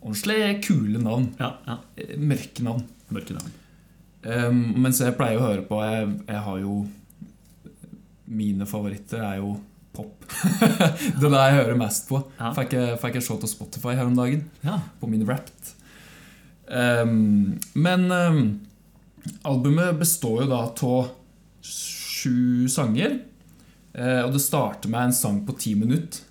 ordentlig 0.04 0.60
kule 0.66 1.00
navn. 1.02 1.30
ja, 1.40 1.48
ja. 1.66 1.78
eh, 1.96 2.12
Mørke 2.20 2.62
navn. 2.62 2.84
Mørke 3.10 3.34
navn. 3.34 3.54
Um, 4.26 4.60
mens 4.82 5.00
jeg 5.00 5.14
pleier 5.16 5.38
å 5.38 5.44
høre 5.46 5.62
på 5.68 5.78
Jeg, 5.86 6.06
jeg 6.26 6.40
har 6.42 6.56
jo 6.58 6.80
Mine 8.26 8.66
favoritter 8.66 9.22
er 9.22 9.36
jo 9.38 9.52
pop. 9.94 10.24
det 10.60 11.24
er 11.24 11.30
det 11.30 11.42
jeg 11.46 11.56
hører 11.60 11.78
mest 11.80 12.08
på. 12.10 12.18
Ja. 12.40 12.50
Fikk 12.56 12.74
jeg, 12.76 12.96
fikk 13.00 13.14
jeg 13.20 13.24
se 13.26 13.36
til 13.44 13.48
Spotify 13.52 13.94
her 13.96 14.08
om 14.10 14.16
dagen. 14.18 14.42
Ja. 14.66 14.80
På 15.00 15.08
min 15.08 15.22
Wrapped. 15.24 15.70
Um, 16.66 17.58
men 17.74 18.10
um, 18.10 18.60
albumet 19.42 19.98
består 19.98 20.42
jo 20.44 20.50
da 20.50 20.62
av 20.66 21.08
sju 21.62 22.68
sanger. 22.68 23.20
Uh, 23.96 24.26
og 24.26 24.34
det 24.34 24.42
starter 24.44 24.92
med 24.92 25.08
en 25.08 25.16
sang 25.16 25.40
på 25.46 25.56
ti 25.60 25.74
minutter 25.78 26.24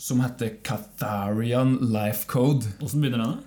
som 0.00 0.22
heter 0.24 0.54
Catharian 0.64 1.76
Life 1.92 2.26
Code. 2.26 2.66
Åssen 2.80 3.02
begynner 3.02 3.18
den? 3.18 3.38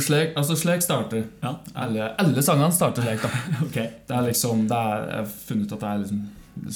Slik, 0.00 0.36
altså 0.38 0.54
slik 0.56 0.80
starter 0.80 1.24
Ja, 1.42 1.50
alle, 1.74 2.06
alle 2.22 2.42
sangene 2.44 2.72
starter 2.72 3.02
slik. 3.04 3.24
da 3.24 3.28
okay. 3.66 3.88
Det 4.06 4.14
er 4.16 4.28
liksom, 4.28 4.62
det 4.70 4.78
er, 4.78 5.02
Jeg 5.08 5.18
har 5.18 5.34
funnet 5.48 5.66
ut 5.66 5.74
at 5.74 5.82
det 5.82 5.90
er 5.90 6.00
liksom 6.04 6.22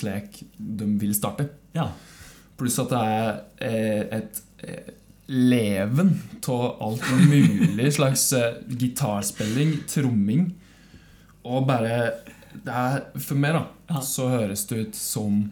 slik 0.00 0.42
de 0.56 0.90
vil 1.00 1.14
starte. 1.14 1.48
Ja. 1.76 1.90
Pluss 2.58 2.78
at 2.82 2.90
det 2.90 3.00
er 3.04 3.40
et, 3.60 4.12
et 4.16 4.42
eh, 4.64 4.94
leven 5.26 6.12
av 6.48 6.82
alt 6.82 7.02
mulig 7.26 7.88
slags 7.96 8.28
eh, 8.36 8.60
gitarspilling, 8.68 9.72
tromming 9.90 10.48
og 11.46 11.66
bare 11.68 11.96
det 12.56 12.72
er, 12.72 13.02
For 13.20 13.36
meg, 13.38 13.58
da, 13.58 14.00
så 14.02 14.28
høres 14.32 14.62
det 14.70 14.78
ut 14.86 14.96
som 14.98 15.42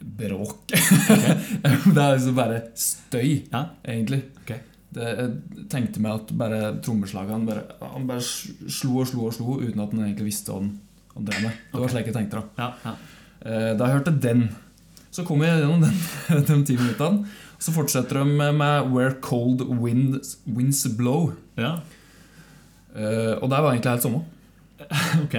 bråk. 0.00 0.62
det 0.72 2.00
er 2.00 2.14
liksom 2.16 2.36
bare 2.38 2.62
støy, 2.78 3.42
Ja. 3.52 3.66
egentlig. 3.84 4.22
Okay. 4.42 4.62
Det, 4.90 5.10
jeg 5.18 5.66
tenkte 5.70 6.00
meg 6.02 6.16
at 6.16 6.32
bare 6.34 6.60
trommeslagene 6.82 7.46
bare, 7.46 7.66
Han 7.92 8.08
bare 8.08 8.24
slo 8.24 9.02
og 9.02 9.06
slo 9.06 9.28
og 9.28 9.36
slo 9.36 9.58
uten 9.60 9.78
at 9.84 9.92
han 9.94 10.06
egentlig 10.06 10.30
visste 10.32 10.50
hva 10.50 10.62
han, 10.64 10.72
drev 11.20 11.44
med. 11.44 11.60
Det 11.68 11.76
var 11.76 11.84
okay. 11.84 11.92
slik 11.94 12.10
jeg 12.10 12.16
tenkte. 12.16 12.40
Da 12.56 12.64
Ja, 12.64 12.72
ja. 12.88 12.96
Eh, 13.44 13.70
Da 13.78 13.90
hørte 13.92 14.16
den, 14.24 14.48
så 15.10 15.24
kommer 15.26 15.48
jeg 15.48 15.62
gjennom 15.62 15.84
den, 15.84 15.96
de 16.48 16.58
ti 16.66 16.76
minuttene. 16.78 17.26
Så 17.60 17.74
fortsetter 17.74 18.22
de 18.22 18.24
med, 18.24 18.54
med 18.56 18.88
'Where 18.88 19.16
Cold 19.20 19.66
Winds, 19.82 20.38
winds 20.46 20.86
Blow'. 20.86 21.32
ja. 21.56 21.78
Uh, 22.90 23.38
og 23.38 23.46
det 23.50 23.58
var 23.62 23.70
egentlig 23.70 23.90
helt 23.90 24.02
samme. 24.02 24.24
Ok. 25.24 25.34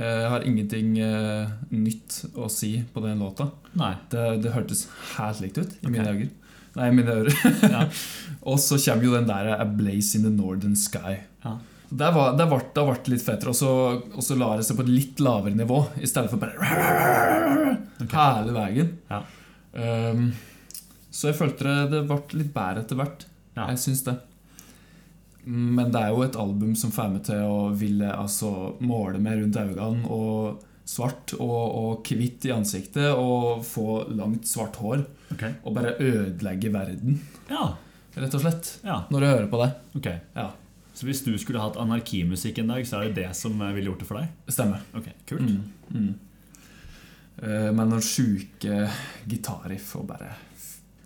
Uh, 0.00 0.04
Jeg 0.04 0.28
har 0.28 0.44
ingenting 0.44 0.98
uh, 1.00 1.48
nytt 1.70 2.18
å 2.36 2.48
si 2.52 2.74
på 2.92 3.00
den 3.00 3.22
låta. 3.22 3.46
Nei. 3.72 3.94
Det, 4.12 4.42
det 4.44 4.52
hørtes 4.52 4.86
helt 5.16 5.40
likt 5.40 5.58
ut 5.58 5.72
i 5.80 5.86
okay. 5.86 5.94
mine 5.94 6.10
øyne. 6.10 6.30
Nei, 6.76 6.88
i 6.88 6.94
mine 6.94 7.14
ører. 7.22 7.38
Ja. 7.64 7.86
og 8.50 8.60
så 8.62 8.76
kommer 8.84 9.04
jo 9.04 9.16
den 9.16 9.28
der 9.28 9.54
'A 9.56 9.64
Blaze 9.64 10.18
in 10.18 10.24
the 10.28 10.32
Northern 10.32 10.76
Sky'. 10.76 11.22
Ja. 11.44 11.56
Det 11.90 12.10
var, 12.14 12.36
det 12.38 12.46
ble, 12.46 12.58
det 12.74 12.84
ble 12.86 13.12
litt 13.16 13.24
fetere, 13.26 13.50
og 13.50 13.56
så, 13.58 13.70
og 14.14 14.22
så 14.22 14.36
la 14.38 14.52
det 14.60 14.66
seg 14.68 14.76
på 14.78 14.84
et 14.86 14.92
litt 14.94 15.20
lavere 15.26 15.58
nivå, 15.58 15.80
i 15.98 16.06
stedet 16.06 16.30
for 16.30 16.38
bare 16.38 16.70
hele 17.98 18.54
veien. 18.54 18.92
Ja. 19.10 19.22
Um, 19.74 20.28
så 21.10 21.30
jeg 21.32 21.38
følte 21.40 21.66
det, 21.66 21.88
det 21.90 22.04
ble 22.06 22.20
litt 22.38 22.52
bedre 22.54 22.84
etter 22.84 22.98
hvert. 23.00 23.26
Ja. 23.56 23.66
Jeg 23.72 23.82
syns 23.82 24.04
det. 24.06 24.14
Men 25.50 25.90
det 25.90 26.00
er 26.04 26.12
jo 26.14 26.22
et 26.22 26.36
album 26.38 26.74
som 26.78 26.92
får 26.94 27.10
meg 27.14 27.24
til 27.26 27.42
å 27.42 27.60
ville 27.74 28.10
altså, 28.12 28.76
måle 28.84 29.18
meg 29.22 29.40
rundt 29.40 29.56
øynene 29.58 30.10
og 30.12 30.66
svart 30.90 31.32
og, 31.38 31.58
og 31.80 32.06
hvitt 32.10 32.46
i 32.48 32.52
ansiktet 32.54 33.08
og 33.14 33.64
få 33.66 34.04
langt, 34.14 34.46
svart 34.50 34.78
hår. 34.82 35.04
Okay. 35.34 35.56
Og 35.64 35.74
bare 35.76 35.96
ødelegge 35.98 36.70
verden, 36.74 37.20
Ja. 37.50 37.72
rett 38.14 38.34
og 38.34 38.42
slett. 38.42 38.76
ja. 38.84 39.02
Når 39.10 39.22
jeg 39.26 39.34
hører 39.34 39.50
på 39.50 39.62
det. 39.64 39.70
Okay. 40.00 40.18
Ja, 40.36 40.48
Så 41.00 41.06
hvis 41.08 41.22
du 41.24 41.32
skulle 41.40 41.62
hatt 41.62 41.78
anarkimusikk 41.80 42.58
en 42.60 42.74
dag, 42.74 42.84
så 42.84 42.98
er 42.98 43.08
det 43.08 43.22
det 43.22 43.30
som 43.38 43.54
eh, 43.64 43.72
ville 43.72 43.88
gjort 43.88 44.02
det 44.02 44.08
for 44.10 44.20
deg? 44.20 44.32
stemmer. 44.52 44.82
Ok, 44.92 45.06
kult. 45.30 45.46
Mm, 45.48 45.94
mm. 45.94 46.10
Uh, 47.40 47.70
Med 47.72 47.86
noen 47.88 48.04
sjuke 48.04 48.82
gitarriff 49.24 49.94
og 49.96 50.04
bare 50.10 50.28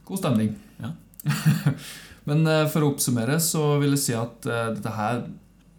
god 0.09 0.19
stemning. 0.19 0.51
Ja. 0.83 0.91
Men 2.29 2.43
uh, 2.43 2.65
for 2.73 2.83
å 2.83 2.89
oppsummere 2.91 3.39
så 3.39 3.63
vil 3.85 3.95
jeg 3.95 4.03
si 4.03 4.17
at 4.19 4.49
uh, 4.51 4.73
dette 4.75 4.97
her 4.97 5.23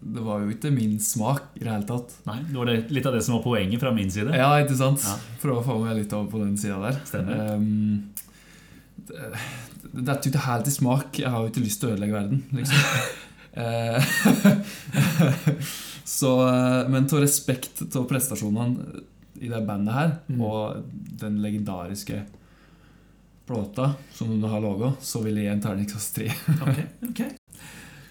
Det 0.00 0.24
var 0.24 0.46
jo 0.46 0.54
ikke 0.54 0.72
min 0.72 0.96
smak 1.02 1.52
i 1.58 1.66
det 1.66 1.74
hele 1.74 1.88
tatt. 1.90 2.16
Nei, 2.30 2.38
det 2.48 2.56
var 2.56 2.72
det, 2.72 2.78
litt 2.96 3.10
av 3.10 3.18
det 3.18 3.22
som 3.26 3.36
var 3.36 3.44
poenget 3.44 3.84
fra 3.84 3.92
min 3.92 4.08
side. 4.14 4.32
Ja, 4.32 4.48
ikke 4.64 4.80
sant? 4.80 5.04
Ja. 5.04 5.18
Prøve 5.44 5.60
å 5.60 5.66
få 5.68 5.76
meg 5.82 6.00
litt 6.00 6.16
over 6.16 6.32
på 6.32 6.40
den 6.40 6.56
sida 6.56 6.80
der. 6.86 7.04
Stemmer. 7.04 7.52
Um, 7.52 8.96
det, 8.96 9.28
det 9.92 10.08
er 10.08 10.16
jo 10.16 10.32
ikke 10.32 10.48
helt 10.48 10.72
i 10.72 10.76
smak. 10.80 11.20
Jeg 11.20 11.36
har 11.36 11.44
jo 11.44 11.52
ikke 11.52 11.68
lyst 11.68 11.84
til 11.84 11.92
å 11.92 11.96
ødelegge 11.98 12.16
verden, 12.16 12.44
liksom. 12.56 13.00
Eh, 13.56 14.04
så, 16.04 16.32
eh, 16.48 16.88
men 16.92 17.06
til 17.08 17.22
respekt 17.24 17.80
til 17.84 18.08
prestasjonene 18.08 19.02
i 19.40 19.48
det 19.52 19.62
bandet 19.68 19.94
her, 19.96 20.10
Mm. 20.28 20.40
og 20.40 20.84
den 21.20 21.40
legendariske 21.44 22.22
plata 23.46 23.92
som 24.12 24.40
du 24.40 24.46
har 24.48 24.60
laga, 24.60 24.92
så 25.00 25.20
vil 25.22 25.36
jeg 25.36 25.44
gi 25.46 25.52
en 25.54 25.60
terningkast 25.62 26.14
tre. 26.16 26.30
okay, 26.62 26.86
okay. 27.10 27.30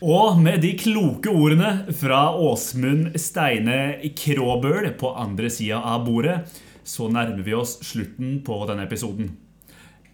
Og 0.06 0.38
med 0.42 0.62
de 0.62 0.74
kloke 0.78 1.32
ordene 1.32 1.86
fra 1.98 2.28
Åsmund 2.38 3.16
Steine 3.20 3.98
Kråbøl 4.16 4.92
på 5.00 5.16
andre 5.18 5.50
sida 5.50 5.80
av 5.82 6.06
bordet, 6.06 6.44
så 6.86 7.08
nærmer 7.10 7.42
vi 7.44 7.56
oss 7.58 7.80
slutten 7.82 8.44
på 8.46 8.60
denne 8.70 8.86
episoden. 8.86 9.32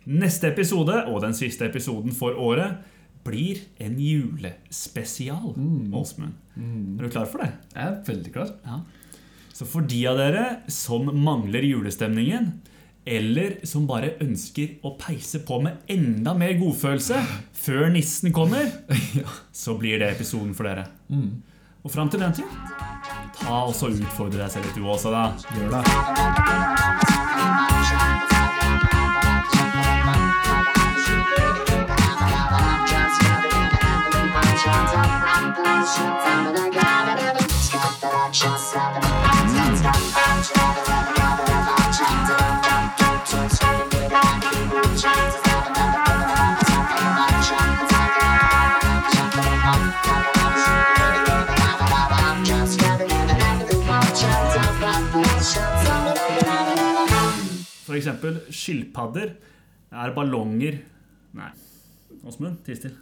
Neste 0.08 0.48
episode, 0.54 0.96
og 1.12 1.20
den 1.26 1.36
siste 1.38 1.68
episoden 1.68 2.12
for 2.16 2.38
året, 2.40 2.80
blir 3.26 3.60
en 3.82 4.00
julespesial. 4.02 5.54
Åsmund, 5.94 6.34
er 6.58 7.04
du 7.06 7.10
klar 7.14 7.28
for 7.30 7.38
det? 7.44 7.52
Jeg 7.76 7.86
er 7.86 8.02
veldig 8.08 8.32
klar. 8.36 8.50
Ja. 8.66 8.78
Så 9.54 9.66
for 9.70 9.82
de 9.86 10.08
av 10.10 10.18
dere 10.18 10.46
som 10.72 11.06
mangler 11.22 11.62
julestemningen, 11.68 12.52
eller 13.06 13.56
som 13.66 13.88
bare 13.90 14.16
ønsker 14.22 14.68
å 14.86 14.96
peise 15.02 15.40
på 15.46 15.58
med 15.64 15.74
enda 15.90 16.34
mer 16.38 16.54
godfølelse 16.62 17.22
før 17.66 17.90
nissen 17.94 18.34
kommer, 18.34 18.70
så 19.54 19.78
blir 19.78 20.00
det 20.02 20.10
episoden 20.16 20.54
for 20.58 20.64
dere. 20.70 20.86
Og 21.82 21.90
fram 21.90 22.10
til 22.14 22.22
den 22.22 22.34
tid, 22.42 22.46
ta 23.42 23.64
også 23.66 23.90
og 23.90 23.98
utfordre 24.06 24.38
deg 24.44 24.52
selv 24.54 24.66
litt, 24.70 24.78
du 24.78 24.86
også, 24.86 25.10
da. 25.14 25.24
Gjør 25.58 25.70
det. 25.80 27.81
For 38.72 38.80
eksempel 57.98 58.40
skilpadder 58.56 59.34
er 59.92 60.14
ballonger 60.16 60.80
Nei. 61.36 61.52
Åsmund, 62.24 62.64
tiss 62.64 62.80
til. 62.80 62.96